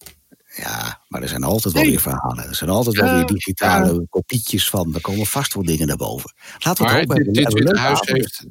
Ja, 0.55 1.03
maar 1.07 1.21
er 1.21 1.27
zijn 1.27 1.43
altijd 1.43 1.73
wel 1.73 1.83
weer 1.83 1.99
verhalen. 1.99 2.47
Er 2.47 2.55
zijn 2.55 2.69
altijd 2.69 2.95
wel 2.95 3.15
weer 3.15 3.25
digitale 3.25 4.05
kopietjes 4.09 4.69
van. 4.69 4.95
Er 4.95 5.01
komen 5.01 5.25
vast 5.25 5.53
wel 5.53 5.63
dingen 5.63 5.87
naar 5.87 5.97
boven. 5.97 6.33
Laten 6.59 6.85
we 6.85 6.91
het 6.91 7.07
maar 7.07 7.17
dit, 7.17 7.51
dit 7.51 7.77
huis 7.77 7.99
heeft... 8.01 8.45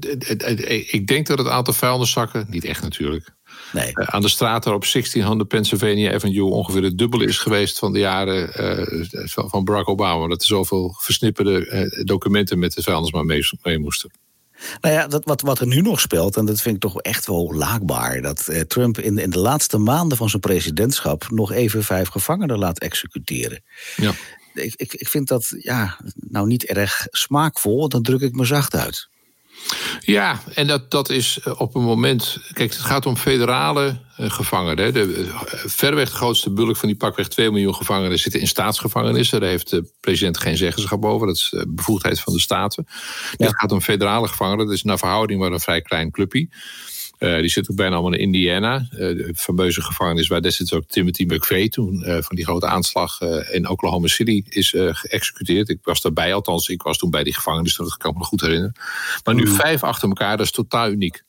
Ik 0.93 1.07
denk 1.07 1.27
dat 1.27 1.39
het 1.39 1.49
aantal 1.49 1.75
vuilniszakken... 1.75 2.47
Niet 2.49 2.65
echt 2.65 2.83
natuurlijk. 2.83 3.35
Nee. 3.73 3.91
Uh, 3.95 4.07
aan 4.07 4.23
de 4.23 4.29
straat 4.29 4.65
daar 4.65 4.75
op 4.75 4.87
1600 4.93 5.49
Pennsylvania 5.49 6.15
Avenue 6.15 6.51
ongeveer 6.51 6.83
het 6.83 6.99
dubbele 6.99 7.25
is 7.25 7.39
geweest 7.39 7.79
van 7.79 7.93
de 7.93 7.99
jaren 7.99 8.51
uh, 8.61 9.49
van 9.49 9.65
Barack 9.65 9.89
Obama. 9.89 10.29
Dat 10.29 10.41
er 10.41 10.47
zoveel 10.47 10.95
versnipperde 10.99 11.67
uh, 11.67 12.05
documenten 12.05 12.59
met 12.59 12.73
de 12.73 12.83
vuilnis 12.83 13.13
maar 13.13 13.25
mee, 13.25 13.43
mee 13.63 13.79
moesten. 13.79 14.11
Nou 14.81 14.95
ja, 14.95 15.07
dat, 15.07 15.25
wat, 15.25 15.41
wat 15.41 15.59
er 15.59 15.67
nu 15.67 15.81
nog 15.81 16.01
speelt, 16.01 16.37
en 16.37 16.45
dat 16.45 16.61
vind 16.61 16.75
ik 16.75 16.81
toch 16.81 17.01
echt 17.01 17.27
wel 17.27 17.55
laakbaar... 17.55 18.21
dat 18.21 18.49
eh, 18.49 18.61
Trump 18.61 18.99
in, 18.99 19.19
in 19.19 19.31
de 19.31 19.39
laatste 19.39 19.79
maanden 19.79 20.19
van 20.19 20.29
zijn 20.29 20.43
presidentschap... 20.43 21.31
nog 21.31 21.53
even 21.53 21.85
vijf 21.85 22.09
gevangenen 22.09 22.59
laat 22.59 22.79
executeren. 22.79 23.63
Ja. 23.97 24.13
Ik, 24.55 24.75
ik, 24.77 24.95
ik 24.95 25.09
vind 25.09 25.29
dat 25.29 25.55
ja, 25.59 25.99
nou 26.15 26.47
niet 26.47 26.65
erg 26.65 27.07
smaakvol, 27.11 27.89
dan 27.89 28.03
druk 28.03 28.21
ik 28.21 28.35
me 28.35 28.45
zacht 28.45 28.75
uit. 28.75 29.09
Ja, 30.01 30.43
en 30.55 30.67
dat, 30.67 30.91
dat 30.91 31.11
is 31.11 31.39
eh, 31.45 31.61
op 31.61 31.75
een 31.75 31.83
moment. 31.83 32.39
Kijk, 32.53 32.71
het 32.71 32.81
gaat 32.81 33.07
om 33.07 33.17
federale 33.17 34.01
uh, 34.21 34.31
gevangenen. 34.31 34.95
De, 34.95 35.25
uh, 35.27 35.43
verreweg 35.67 36.11
de 36.11 36.17
grootste 36.17 36.51
bulk 36.51 36.77
van 36.77 36.89
die 36.89 36.97
pakweg 36.97 37.29
2 37.29 37.51
miljoen 37.51 37.75
gevangenen 37.75 38.19
zitten 38.19 38.41
in 38.41 38.47
staatsgevangenissen. 38.47 39.41
Daar 39.41 39.49
heeft 39.49 39.71
de 39.71 39.93
president 40.01 40.39
geen 40.39 40.57
zeggenschap 40.57 41.05
over. 41.05 41.27
Dat 41.27 41.37
is 41.37 41.49
de 41.51 41.69
bevoegdheid 41.69 42.21
van 42.21 42.33
de 42.33 42.41
staten. 42.41 42.87
Ja. 43.37 43.47
Het 43.47 43.59
gaat 43.59 43.73
om 43.73 43.81
federale 43.81 44.29
gevangenen. 44.29 44.67
Dat 44.67 44.75
is 44.75 44.83
naar 44.83 44.99
verhouding 44.99 45.41
maar 45.41 45.53
een 45.53 45.61
vrij 45.61 45.83
klein 45.83 46.11
clubje. 46.11 46.49
Uh, 47.23 47.37
die 47.41 47.49
zit 47.49 47.71
ook 47.71 47.77
bijna 47.77 47.95
allemaal 47.95 48.13
in 48.13 48.21
Indiana. 48.21 48.79
Uh, 48.79 48.99
de 48.99 49.33
fameuze 49.37 49.83
gevangenis 49.83 50.29
waar 50.29 50.43
destijds 50.43 50.73
ook 50.73 50.85
Timothy 50.87 51.25
McVeigh... 51.25 51.69
toen 51.69 52.03
uh, 52.07 52.17
van 52.21 52.37
die 52.37 52.45
grote 52.45 52.67
aanslag 52.67 53.21
in 53.51 53.69
Oklahoma 53.69 54.07
City 54.07 54.43
is 54.49 54.75
geëxecuteerd. 54.77 55.69
Ik 55.69 55.79
was 55.83 56.01
daarbij, 56.01 56.35
althans 56.35 56.69
ik 56.69 56.83
was 56.83 56.99
toen 56.99 57.11
bij 57.11 57.25
die 57.25 57.35
gevangenis. 57.35 57.77
Dat 57.77 57.97
kan 57.97 58.11
ik 58.11 58.19
me 58.19 58.25
goed 58.25 58.41
herinneren. 58.41 58.75
Maar 59.25 59.35
nu 59.35 59.45
mm. 59.45 59.55
vijf 59.55 59.83
achter 59.83 60.09
elkaar, 60.09 60.37
dat 60.37 60.47
is 60.47 60.53
totaal 60.53 60.91
uniek. 60.91 61.23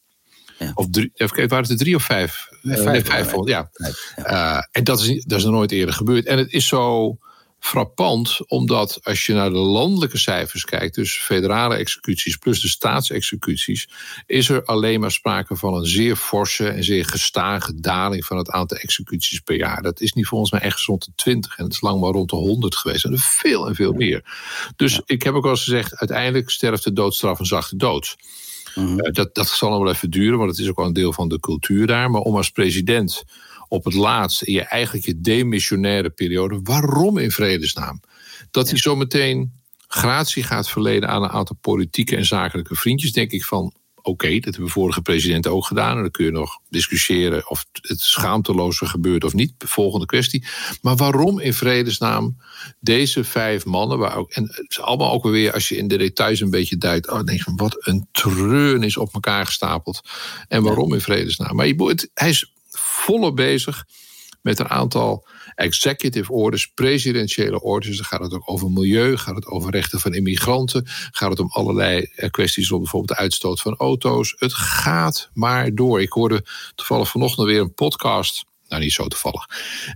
Ja. 0.59 0.71
Of 0.75 0.87
drie, 0.89 1.11
even 1.13 1.35
waren 1.35 1.57
het 1.57 1.69
er 1.69 1.77
drie 1.77 1.95
of 1.95 2.03
vijf? 2.03 2.47
vijf, 2.61 2.83
nee, 2.83 3.03
vijf, 3.03 3.33
ja. 3.45 3.69
Vijf, 3.73 4.13
ja. 4.15 4.67
en 4.71 4.83
dat 4.83 5.01
is, 5.01 5.23
dat 5.23 5.37
is 5.37 5.43
nog 5.43 5.53
nooit 5.53 5.71
eerder 5.71 5.95
gebeurd. 5.95 6.25
En 6.25 6.37
het 6.37 6.53
is 6.53 6.67
zo 6.67 7.17
frappant, 7.63 8.39
omdat 8.47 8.99
als 9.03 9.25
je 9.25 9.33
naar 9.33 9.49
de 9.49 9.57
landelijke 9.57 10.17
cijfers 10.17 10.65
kijkt, 10.65 10.95
dus 10.95 11.17
federale 11.17 11.75
executies 11.75 12.35
plus 12.35 12.61
de 12.61 12.67
staatsexecuties, 12.67 13.89
is 14.25 14.49
er 14.49 14.65
alleen 14.65 14.99
maar 14.99 15.11
sprake 15.11 15.55
van 15.55 15.73
een 15.73 15.85
zeer 15.85 16.15
forse 16.15 16.67
en 16.67 16.83
zeer 16.83 17.05
gestage 17.05 17.79
daling 17.79 18.25
van 18.25 18.37
het 18.37 18.49
aantal 18.49 18.77
executies 18.77 19.39
per 19.39 19.55
jaar. 19.55 19.81
Dat 19.81 20.01
is 20.01 20.13
niet 20.13 20.27
volgens 20.27 20.51
mij 20.51 20.61
echt 20.61 20.81
rond 20.81 21.05
de 21.05 21.11
20 21.15 21.57
en 21.57 21.63
het 21.63 21.73
is 21.73 21.81
lang 21.81 21.99
maar 22.01 22.11
rond 22.11 22.29
de 22.29 22.35
100 22.35 22.75
geweest. 22.75 23.05
En 23.05 23.17
veel 23.17 23.67
en 23.67 23.75
veel 23.75 23.93
meer. 23.93 24.23
Dus 24.75 25.01
ik 25.05 25.23
heb 25.23 25.33
ook 25.33 25.43
al 25.43 25.49
eens 25.49 25.63
gezegd, 25.63 25.95
uiteindelijk 25.95 26.49
sterft 26.49 26.83
de 26.83 26.93
doodstraf 26.93 27.39
een 27.39 27.45
zachte 27.45 27.75
dood. 27.75 28.15
Mhm. 28.75 28.99
Eh, 28.99 29.13
dat, 29.13 29.35
dat 29.35 29.47
zal 29.47 29.69
nog 29.69 29.79
wel 29.79 29.91
even 29.91 30.09
duren, 30.09 30.37
want 30.37 30.49
het 30.49 30.59
is 30.59 30.69
ook 30.69 30.77
wel 30.77 30.85
een 30.85 30.93
deel 30.93 31.13
van 31.13 31.27
de 31.27 31.39
cultuur 31.39 31.87
daar. 31.87 32.11
Maar 32.11 32.21
om 32.21 32.35
als 32.35 32.49
president 32.49 33.23
op 33.73 33.83
het 33.83 33.93
laatst, 33.93 34.41
in 34.41 34.53
je 34.53 34.61
eigenlijk 34.61 35.05
je 35.05 35.21
demissionaire 35.21 36.09
periode. 36.09 36.59
Waarom 36.63 37.17
in 37.17 37.31
vredesnaam? 37.31 37.99
Dat 38.51 38.69
hij 38.69 38.77
zometeen 38.77 39.53
gratie 39.87 40.43
gaat 40.43 40.69
verlenen 40.69 41.09
aan 41.09 41.23
een 41.23 41.29
aantal 41.29 41.55
politieke 41.61 42.15
en 42.15 42.25
zakelijke 42.25 42.75
vriendjes, 42.75 43.11
denk 43.11 43.31
ik 43.31 43.43
van. 43.43 43.73
Oké, 44.01 44.39
dat 44.39 44.53
hebben 44.53 44.71
vorige 44.71 45.01
presidenten 45.01 45.51
ook 45.51 45.65
gedaan. 45.65 45.95
En 45.95 46.01
dan 46.01 46.11
kun 46.11 46.25
je 46.25 46.31
nog 46.31 46.59
discussiëren 46.69 47.49
of 47.49 47.65
het 47.71 47.99
schaamteloze 47.99 48.85
gebeurt 48.85 49.23
of 49.23 49.33
niet. 49.33 49.53
Volgende 49.57 50.05
kwestie. 50.05 50.45
Maar 50.81 50.95
waarom 50.95 51.39
in 51.39 51.53
vredesnaam 51.53 52.37
deze 52.79 53.23
vijf 53.23 53.65
mannen, 53.65 53.97
waar 53.97 54.17
ook, 54.17 54.31
en 54.31 54.43
het 54.43 54.65
is 54.69 54.79
allemaal 54.79 55.11
ook 55.11 55.23
weer, 55.23 55.53
als 55.53 55.69
je 55.69 55.77
in 55.77 55.87
de 55.87 55.97
details 55.97 56.39
een 56.39 56.49
beetje 56.49 56.77
duidt, 56.77 57.09
oh, 57.09 57.23
denk 57.23 57.41
van 57.41 57.55
wat 57.55 57.87
een 57.87 58.07
treun 58.11 58.83
is 58.83 58.97
op 58.97 59.13
elkaar 59.13 59.45
gestapeld. 59.45 60.01
En 60.47 60.63
waarom 60.63 60.93
in 60.93 61.01
vredesnaam? 61.01 61.55
Maar 61.55 61.73
hij 62.13 62.29
is 62.29 62.53
volop 63.03 63.35
bezig 63.35 63.85
met 64.41 64.59
een 64.59 64.69
aantal 64.69 65.27
executive 65.55 66.31
orders, 66.31 66.67
presidentiële 66.67 67.61
orders. 67.61 67.95
Dan 67.97 68.05
gaat 68.05 68.21
het 68.21 68.33
ook 68.33 68.49
over 68.49 68.71
milieu, 68.71 69.17
gaat 69.17 69.35
het 69.35 69.45
over 69.45 69.71
rechten 69.71 69.99
van 69.99 70.13
immigranten, 70.13 70.83
gaat 71.11 71.29
het 71.29 71.39
om 71.39 71.49
allerlei 71.49 72.01
eh, 72.15 72.29
kwesties 72.29 72.71
om 72.71 72.79
bijvoorbeeld 72.79 73.17
de 73.17 73.23
uitstoot 73.23 73.61
van 73.61 73.75
auto's. 73.75 74.35
Het 74.37 74.53
gaat 74.53 75.29
maar 75.33 75.75
door. 75.75 76.01
Ik 76.01 76.11
hoorde 76.11 76.45
toevallig 76.75 77.09
vanochtend 77.09 77.47
weer 77.47 77.61
een 77.61 77.73
podcast. 77.73 78.45
Nou, 78.67 78.81
niet 78.81 78.93
zo 78.93 79.07
toevallig. 79.07 79.45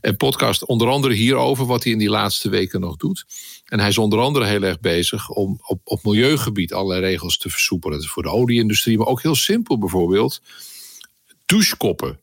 Een 0.01 0.17
podcast 0.17 0.65
onder 0.65 0.87
andere 0.89 1.13
hierover, 1.13 1.65
wat 1.65 1.83
hij 1.83 1.91
in 1.91 1.97
die 1.97 2.09
laatste 2.09 2.49
weken 2.49 2.79
nog 2.79 2.95
doet. 2.95 3.25
En 3.65 3.79
hij 3.79 3.87
is 3.87 3.97
onder 3.97 4.19
andere 4.19 4.45
heel 4.45 4.63
erg 4.63 4.79
bezig 4.79 5.29
om 5.29 5.59
op, 5.65 5.79
op 5.83 6.03
milieugebied 6.03 6.73
allerlei 6.73 7.01
regels 7.01 7.37
te 7.37 7.49
versoepelen. 7.49 8.03
Voor 8.03 8.23
de 8.23 8.29
olieindustrie, 8.29 8.97
maar 8.97 9.07
ook 9.07 9.21
heel 9.21 9.35
simpel 9.35 9.77
bijvoorbeeld. 9.77 10.41
Douchekoppen 11.45 12.19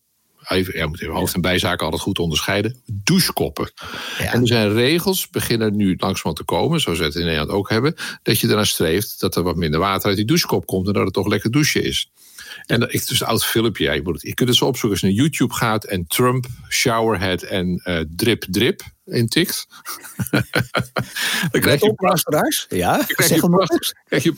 even, 0.48 0.78
ja, 0.78 0.86
moet 0.86 1.02
even 1.02 1.14
hoofd- 1.14 1.34
en 1.34 1.40
bijzaken 1.40 1.84
altijd 1.84 2.02
goed 2.02 2.18
onderscheiden. 2.18 2.82
Douchekoppen. 2.86 3.72
En 4.18 4.40
er 4.40 4.46
zijn 4.46 4.72
regels, 4.72 5.28
beginnen 5.28 5.76
nu 5.76 5.94
langzaam 5.96 6.34
te 6.34 6.44
komen, 6.44 6.80
zoals 6.80 6.98
we 6.98 7.04
het 7.04 7.14
in 7.14 7.24
Nederland 7.24 7.50
ook 7.50 7.68
hebben, 7.68 7.94
dat 8.22 8.40
je 8.40 8.48
ernaar 8.48 8.66
streeft 8.66 9.20
dat 9.20 9.36
er 9.36 9.42
wat 9.42 9.56
minder 9.56 9.80
water 9.80 10.08
uit 10.08 10.16
die 10.16 10.26
douchekop 10.26 10.66
komt 10.66 10.86
en 10.86 10.92
dat 10.92 11.04
het 11.04 11.12
toch 11.12 11.26
lekker 11.26 11.50
douchen 11.50 11.84
is. 11.84 12.10
En 12.66 12.80
dat, 12.80 12.92
is 12.92 13.20
een 13.20 13.26
oud 13.26 13.44
filmpje. 13.44 13.84
Ja, 13.84 13.92
je, 13.92 14.02
moet 14.02 14.14
het, 14.14 14.22
je 14.22 14.34
kunt 14.34 14.48
het 14.48 14.58
zo 14.58 14.66
opzoeken 14.66 14.90
als 14.90 15.00
je 15.00 15.06
naar 15.06 15.24
YouTube 15.24 15.54
gaat 15.54 15.84
en 15.84 16.06
Trump, 16.06 16.46
showerhead 16.68 17.42
en 17.42 17.82
uh, 17.84 18.00
drip 18.16 18.44
drip 18.48 18.82
intikt. 19.04 19.66
dan 21.50 21.60
krijg 21.60 21.80
je, 21.80 21.88
op, 21.88 21.98
Ja, 22.68 23.06
nog 23.48 23.70
eens. 23.70 23.94
Krijg 24.04 24.22
je, 24.22 24.32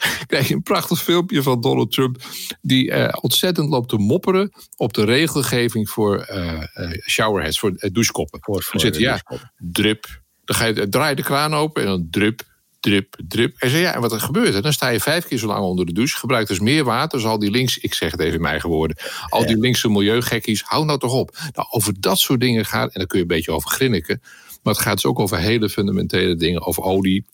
krijg 0.26 0.48
je 0.48 0.54
een 0.54 0.62
prachtig 0.62 1.02
filmpje 1.02 1.42
van 1.42 1.60
Donald 1.60 1.92
Trump. 1.92 2.16
Die 2.60 2.90
uh, 2.90 3.08
ontzettend 3.20 3.68
loopt 3.68 3.88
te 3.88 3.96
mopperen 3.96 4.52
op 4.76 4.92
de 4.92 5.04
regelgeving 5.04 5.90
voor 5.90 6.28
uh, 6.30 6.62
uh, 6.74 6.90
showerheads, 7.08 7.58
voor 7.58 7.72
douchekoppen. 7.92 8.38
Voor, 8.42 8.62
voor 8.62 8.80
zit, 8.80 8.96
ja, 8.96 9.20
drip. 9.56 10.20
Dan 10.44 10.56
ga 10.56 10.64
je, 10.64 10.88
draai 10.88 11.14
de 11.14 11.22
kraan 11.22 11.54
open 11.54 11.82
en 11.82 11.88
dan 11.88 12.08
drip, 12.10 12.42
drip, 12.80 13.16
drip. 13.28 13.56
En 13.58 13.70
zei 13.70 13.82
ja, 13.82 13.94
en 13.94 14.00
wat 14.00 14.12
er 14.12 14.20
gebeurt 14.20 14.54
er? 14.54 14.62
Dan 14.62 14.72
sta 14.72 14.88
je 14.88 15.00
vijf 15.00 15.26
keer 15.26 15.38
zo 15.38 15.46
lang 15.46 15.64
onder 15.64 15.86
de 15.86 15.92
douche. 15.92 16.18
Gebruik 16.18 16.48
dus 16.48 16.60
meer 16.60 16.84
water. 16.84 17.18
Dus 17.18 17.28
al 17.28 17.38
die 17.38 17.50
links, 17.50 17.78
ik 17.78 17.94
zeg 17.94 18.10
het 18.10 18.20
even 18.20 18.34
in 18.34 18.40
mijn 18.40 18.52
eigen 18.52 18.70
woorden. 18.70 18.96
Al 19.28 19.46
die 19.46 19.58
linkse 19.58 19.88
milieugekkies, 19.88 20.62
hou 20.62 20.84
nou 20.84 20.98
toch 20.98 21.12
op. 21.12 21.38
Nou, 21.52 21.68
over 21.70 22.00
dat 22.00 22.18
soort 22.18 22.40
dingen 22.40 22.66
gaat, 22.66 22.92
en 22.92 22.98
daar 22.98 23.06
kun 23.06 23.18
je 23.18 23.24
een 23.24 23.30
beetje 23.36 23.52
over 23.52 23.70
grinniken. 23.70 24.22
Maar 24.62 24.74
het 24.74 24.82
gaat 24.82 24.94
dus 24.94 25.06
ook 25.06 25.18
over 25.18 25.38
hele 25.38 25.68
fundamentele 25.68 26.36
dingen. 26.36 26.66
Over 26.66 26.82
olie, 26.82 27.24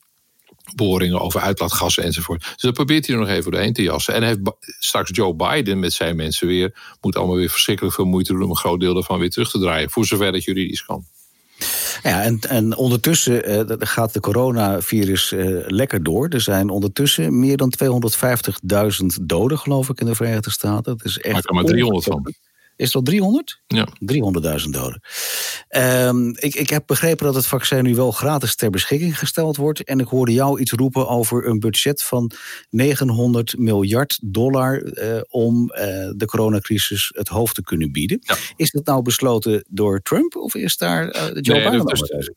boringen 0.74 1.20
over 1.20 1.40
uitlaatgassen 1.40 2.02
enzovoort. 2.02 2.40
Dus 2.42 2.62
dat 2.62 2.74
probeert 2.74 3.07
hij 3.07 3.14
er 3.14 3.20
nog 3.20 3.31
even 3.31 3.50
doorheen 3.50 3.72
te 3.72 3.83
jassen. 3.83 4.14
En 4.14 4.22
heeft 4.22 4.40
straks 4.79 5.11
Joe 5.12 5.35
Biden 5.35 5.79
met 5.79 5.92
zijn 5.92 6.16
mensen 6.16 6.46
weer... 6.46 6.96
moet 7.00 7.16
allemaal 7.16 7.37
weer 7.37 7.50
verschrikkelijk 7.50 7.94
veel 7.94 8.05
moeite 8.05 8.33
doen... 8.33 8.42
om 8.42 8.50
een 8.50 8.57
groot 8.57 8.81
deel 8.81 8.94
daarvan 8.94 9.18
weer 9.18 9.31
terug 9.31 9.50
te 9.50 9.59
draaien. 9.59 9.90
Voor 9.90 10.07
zover 10.07 10.33
dat 10.33 10.44
juridisch 10.44 10.85
kan. 10.85 11.05
Ja, 12.02 12.22
en, 12.22 12.38
en 12.48 12.76
ondertussen 12.76 13.68
uh, 13.70 13.76
gaat 13.79 14.12
de 14.12 14.20
coronavirus 14.20 15.33
uh, 15.33 15.62
lekker 15.66 16.02
door. 16.02 16.29
Er 16.29 16.40
zijn 16.40 16.70
ondertussen 16.70 17.38
meer 17.40 17.57
dan 17.57 17.72
250.000 17.85 19.07
doden, 19.22 19.59
geloof 19.59 19.88
ik, 19.88 20.00
in 20.00 20.07
de 20.07 20.14
Verenigde 20.14 20.50
Staten. 20.50 20.96
Dat 20.96 21.07
is 21.07 21.18
echt. 21.18 21.44
Maar, 21.44 21.55
maar 21.55 21.64
300 21.64 22.05
van. 22.05 22.35
Is 22.77 22.93
dat 22.93 23.05
300? 23.05 23.61
Ja. 23.67 23.89
300.000 24.12 24.71
doden. 24.71 25.01
Um, 25.77 26.37
ik, 26.39 26.55
ik 26.55 26.71
heb 26.71 26.87
begrepen 26.87 27.27
dat 27.27 27.35
het 27.35 27.47
vaccin 27.47 27.85
nu 27.85 27.95
wel 27.95 28.11
gratis 28.11 28.57
ter 28.57 28.71
beschikking 28.71 29.19
gesteld 29.19 29.57
wordt. 29.57 29.85
En 29.85 30.01
ik 30.01 30.07
hoorde 30.07 30.33
jou 30.33 30.61
iets 30.61 30.73
roepen 30.73 31.09
over 31.09 31.47
een 31.47 31.59
budget 31.59 32.03
van 32.03 32.31
900 32.71 33.59
miljard 33.59 34.19
dollar 34.23 34.83
uh, 34.83 35.21
om 35.29 35.62
uh, 35.62 35.77
de 36.17 36.27
coronacrisis 36.27 37.12
het 37.15 37.29
hoofd 37.29 37.55
te 37.55 37.62
kunnen 37.62 37.93
bieden. 37.93 38.19
Ja. 38.21 38.37
Is 38.57 38.71
dat 38.71 38.87
nou 38.87 39.03
besloten 39.03 39.65
door 39.69 40.01
Trump 40.01 40.37
of 40.37 40.55
is 40.55 40.77
daar 40.77 41.15
uh, 41.15 41.23
Joe 41.41 41.57
nee, 41.57 41.71
Biden 41.71 41.87
dat 41.87 41.93
is, 41.93 42.31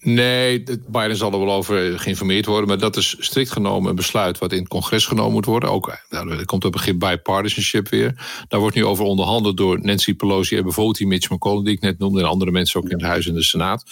Nee, 0.00 0.62
Biden 0.86 1.16
zal 1.16 1.32
er 1.32 1.38
wel 1.38 1.52
over 1.52 1.98
geïnformeerd 1.98 2.46
worden. 2.46 2.68
Maar 2.68 2.78
dat 2.78 2.96
is 2.96 3.16
strikt 3.18 3.50
genomen 3.50 3.90
een 3.90 3.96
besluit 3.96 4.38
wat 4.38 4.52
in 4.52 4.58
het 4.58 4.68
congres 4.68 5.06
genomen 5.06 5.32
moet 5.32 5.44
worden. 5.44 5.70
Ook, 5.70 5.98
er 6.08 6.44
komt 6.44 6.64
op 6.64 6.72
begin 6.72 6.98
bipartisanship 6.98 7.88
weer. 7.88 8.42
Daar 8.48 8.60
wordt 8.60 8.76
nu 8.76 8.84
over 8.84 9.04
onderhandeld 9.04 9.53
door 9.54 9.80
Nancy 9.82 10.14
Pelosi 10.14 10.56
en 10.56 10.62
bijvoorbeeld 10.62 10.96
die 10.96 11.06
Mitch 11.06 11.30
McConnell 11.30 11.64
die 11.64 11.74
ik 11.74 11.80
net 11.80 11.98
noemde 11.98 12.20
en 12.20 12.28
andere 12.28 12.50
mensen 12.50 12.80
ook 12.80 12.88
in 12.88 12.96
het 12.96 13.06
huis 13.06 13.26
en 13.26 13.34
de 13.34 13.42
Senaat. 13.42 13.84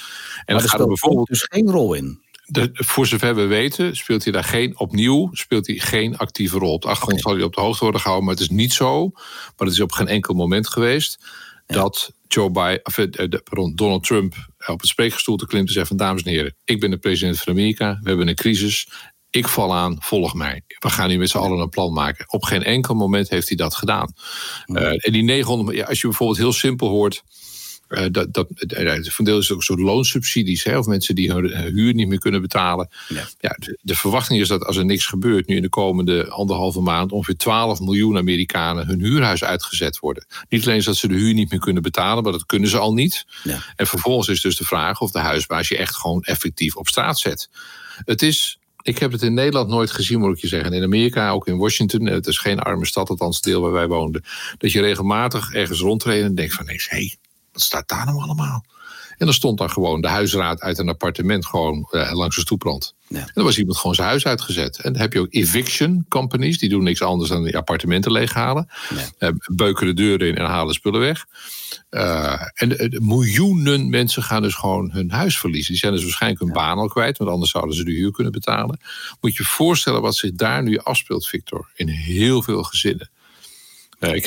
En 0.44 0.56
dat 0.56 0.70
gaat 0.70 0.80
er 0.80 0.86
bijvoorbeeld 0.86 1.28
dus 1.28 1.46
geen 1.50 1.70
rol 1.70 1.94
in. 1.94 2.20
De, 2.44 2.70
voor 2.72 3.06
zover 3.06 3.34
we 3.34 3.46
weten 3.46 3.96
speelt 3.96 4.24
hij 4.24 4.32
daar 4.32 4.44
geen, 4.44 4.78
opnieuw 4.78 5.28
speelt 5.32 5.66
hij 5.66 5.76
geen 5.76 6.16
actieve 6.16 6.58
rol. 6.58 6.72
Op 6.72 6.82
de 6.82 6.88
achtergrond 6.88 7.20
okay. 7.20 7.32
zal 7.32 7.40
hij 7.40 7.48
op 7.48 7.54
de 7.54 7.60
hoogte 7.60 7.82
worden 7.82 8.00
gehouden, 8.00 8.28
maar 8.28 8.38
het 8.38 8.50
is 8.50 8.56
niet 8.56 8.72
zo, 8.72 9.10
maar 9.56 9.66
het 9.66 9.72
is 9.72 9.80
op 9.80 9.92
geen 9.92 10.08
enkel 10.08 10.34
moment 10.34 10.68
geweest, 10.68 11.18
ja. 11.66 11.74
dat 11.74 12.12
Joe 12.28 12.50
Biden, 12.50 12.80
of, 12.84 12.94
pardon, 13.42 13.74
Donald 13.74 14.04
Trump 14.04 14.34
op 14.66 14.80
het 14.80 14.88
spreekgestoel 14.88 15.36
te 15.36 15.46
klimt 15.46 15.66
en 15.66 15.72
zegt 15.72 15.88
van 15.88 15.96
dames 15.96 16.22
en 16.22 16.30
heren, 16.30 16.54
ik 16.64 16.80
ben 16.80 16.90
de 16.90 16.98
president 16.98 17.38
van 17.40 17.52
Amerika, 17.52 17.98
we 18.02 18.08
hebben 18.08 18.28
een 18.28 18.34
crisis, 18.34 18.88
ik 19.32 19.48
val 19.48 19.74
aan, 19.74 19.96
volg 20.00 20.34
mij. 20.34 20.62
We 20.78 20.90
gaan 20.90 21.08
nu 21.08 21.18
met 21.18 21.30
z'n 21.30 21.38
allen 21.38 21.58
een 21.58 21.68
plan 21.68 21.92
maken. 21.92 22.24
Op 22.28 22.44
geen 22.44 22.62
enkel 22.62 22.94
moment 22.94 23.28
heeft 23.28 23.48
hij 23.48 23.56
dat 23.56 23.74
gedaan. 23.74 24.12
Uh, 24.66 25.06
en 25.06 25.12
die 25.12 25.22
900, 25.22 25.86
als 25.86 26.00
je 26.00 26.06
bijvoorbeeld 26.06 26.38
heel 26.38 26.52
simpel 26.52 26.88
hoort. 26.88 27.22
Uh, 27.88 28.04
dat, 28.10 28.32
dat, 28.34 28.46
van 29.02 29.24
deel 29.24 29.38
is 29.38 29.50
ook 29.50 29.58
een 29.58 29.64
soort 29.64 29.80
loonsubsidies, 29.80 30.64
hè, 30.64 30.78
of 30.78 30.86
mensen 30.86 31.14
die 31.14 31.32
hun 31.32 31.74
huur 31.74 31.94
niet 31.94 32.08
meer 32.08 32.18
kunnen 32.18 32.40
betalen. 32.40 32.88
Ja. 33.08 33.28
Ja, 33.40 33.56
de, 33.58 33.78
de, 33.82 33.94
verwachting 33.94 34.40
is 34.40 34.48
dat 34.48 34.64
als 34.64 34.76
er 34.76 34.84
niks 34.84 35.06
gebeurt, 35.06 35.46
nu 35.46 35.56
in 35.56 35.62
de 35.62 35.68
komende 35.68 36.28
anderhalve 36.28 36.80
maand 36.80 37.12
ongeveer 37.12 37.36
12 37.36 37.80
miljoen 37.80 38.16
Amerikanen 38.16 38.86
hun 38.86 39.00
huurhuis 39.00 39.44
uitgezet 39.44 39.98
worden. 39.98 40.26
Niet 40.48 40.66
alleen 40.66 40.82
dat 40.82 40.96
ze 40.96 41.08
de 41.08 41.14
huur 41.14 41.34
niet 41.34 41.50
meer 41.50 41.60
kunnen 41.60 41.82
betalen, 41.82 42.22
maar 42.22 42.32
dat 42.32 42.46
kunnen 42.46 42.68
ze 42.68 42.78
al 42.78 42.92
niet. 42.92 43.24
Ja. 43.42 43.58
En 43.76 43.86
vervolgens 43.86 44.28
is 44.28 44.40
dus 44.40 44.56
de 44.56 44.64
vraag 44.64 45.00
of 45.00 45.10
de 45.10 45.18
huisbaas 45.18 45.68
je 45.68 45.76
echt 45.76 45.96
gewoon 45.96 46.22
effectief 46.22 46.76
op 46.76 46.88
straat 46.88 47.18
zet. 47.18 47.48
Het 48.04 48.22
is 48.22 48.58
ik 48.82 48.98
heb 48.98 49.12
het 49.12 49.22
in 49.22 49.34
Nederland 49.34 49.68
nooit 49.68 49.90
gezien, 49.90 50.20
moet 50.20 50.36
ik 50.36 50.42
je 50.42 50.48
zeggen. 50.48 50.72
In 50.72 50.82
Amerika, 50.82 51.30
ook 51.30 51.46
in 51.46 51.58
Washington, 51.58 52.06
het 52.06 52.26
is 52.26 52.38
geen 52.38 52.58
arme 52.58 52.86
stad, 52.86 53.08
althans 53.08 53.36
het 53.36 53.44
deel 53.44 53.60
waar 53.60 53.72
wij 53.72 53.86
woonden. 53.86 54.24
Dat 54.58 54.72
je 54.72 54.80
regelmatig 54.80 55.52
ergens 55.52 55.80
rondreed 55.80 56.22
en 56.22 56.34
denkt 56.34 56.54
van, 56.54 56.68
hé, 56.68 56.76
hey, 56.88 57.16
wat 57.52 57.62
staat 57.62 57.88
daar 57.88 58.06
nou 58.06 58.20
allemaal? 58.22 58.64
En 59.22 59.28
dan 59.28 59.36
stond 59.36 59.58
dan 59.58 59.70
gewoon 59.70 60.00
de 60.00 60.08
huisraad 60.08 60.60
uit 60.60 60.78
een 60.78 60.88
appartement 60.88 61.46
gewoon 61.46 61.88
uh, 61.90 62.12
langs 62.12 62.36
de 62.36 62.42
stoeprand. 62.42 62.94
Ja. 63.08 63.18
En 63.18 63.30
dan 63.34 63.44
was 63.44 63.58
iemand 63.58 63.76
gewoon 63.76 63.94
zijn 63.94 64.08
huis 64.08 64.26
uitgezet. 64.26 64.78
En 64.80 64.92
dan 64.92 65.02
heb 65.02 65.12
je 65.12 65.20
ook 65.20 65.34
eviction 65.34 66.06
companies, 66.08 66.58
die 66.58 66.68
doen 66.68 66.82
niks 66.82 67.02
anders 67.02 67.30
dan 67.30 67.44
die 67.44 67.56
appartementen 67.56 68.12
leeghalen. 68.12 68.68
Ja. 69.18 69.28
Uh, 69.28 69.34
beuken 69.52 69.86
de 69.86 69.94
deuren 69.94 70.28
in 70.28 70.36
en 70.36 70.44
halen 70.44 70.74
spullen 70.74 71.00
weg. 71.00 71.26
Uh, 71.90 72.42
en 72.54 72.98
miljoenen 73.02 73.90
mensen 73.90 74.22
gaan 74.22 74.42
dus 74.42 74.54
gewoon 74.54 74.90
hun 74.92 75.10
huis 75.10 75.38
verliezen. 75.38 75.70
Die 75.70 75.80
zijn 75.80 75.92
dus 75.92 76.02
waarschijnlijk 76.02 76.40
hun 76.40 76.52
ja. 76.52 76.54
baan 76.54 76.78
al 76.78 76.88
kwijt, 76.88 77.18
want 77.18 77.30
anders 77.30 77.50
zouden 77.50 77.76
ze 77.76 77.84
de 77.84 77.92
huur 77.92 78.12
kunnen 78.12 78.32
betalen. 78.32 78.80
Moet 79.20 79.36
je 79.36 79.42
je 79.42 79.48
voorstellen 79.48 80.00
wat 80.00 80.16
zich 80.16 80.32
daar 80.32 80.62
nu 80.62 80.78
afspeelt, 80.78 81.26
Victor, 81.26 81.70
in 81.74 81.88
heel 81.88 82.42
veel 82.42 82.62
gezinnen. 82.62 83.10
Ik 83.98 84.24
heb 84.24 84.26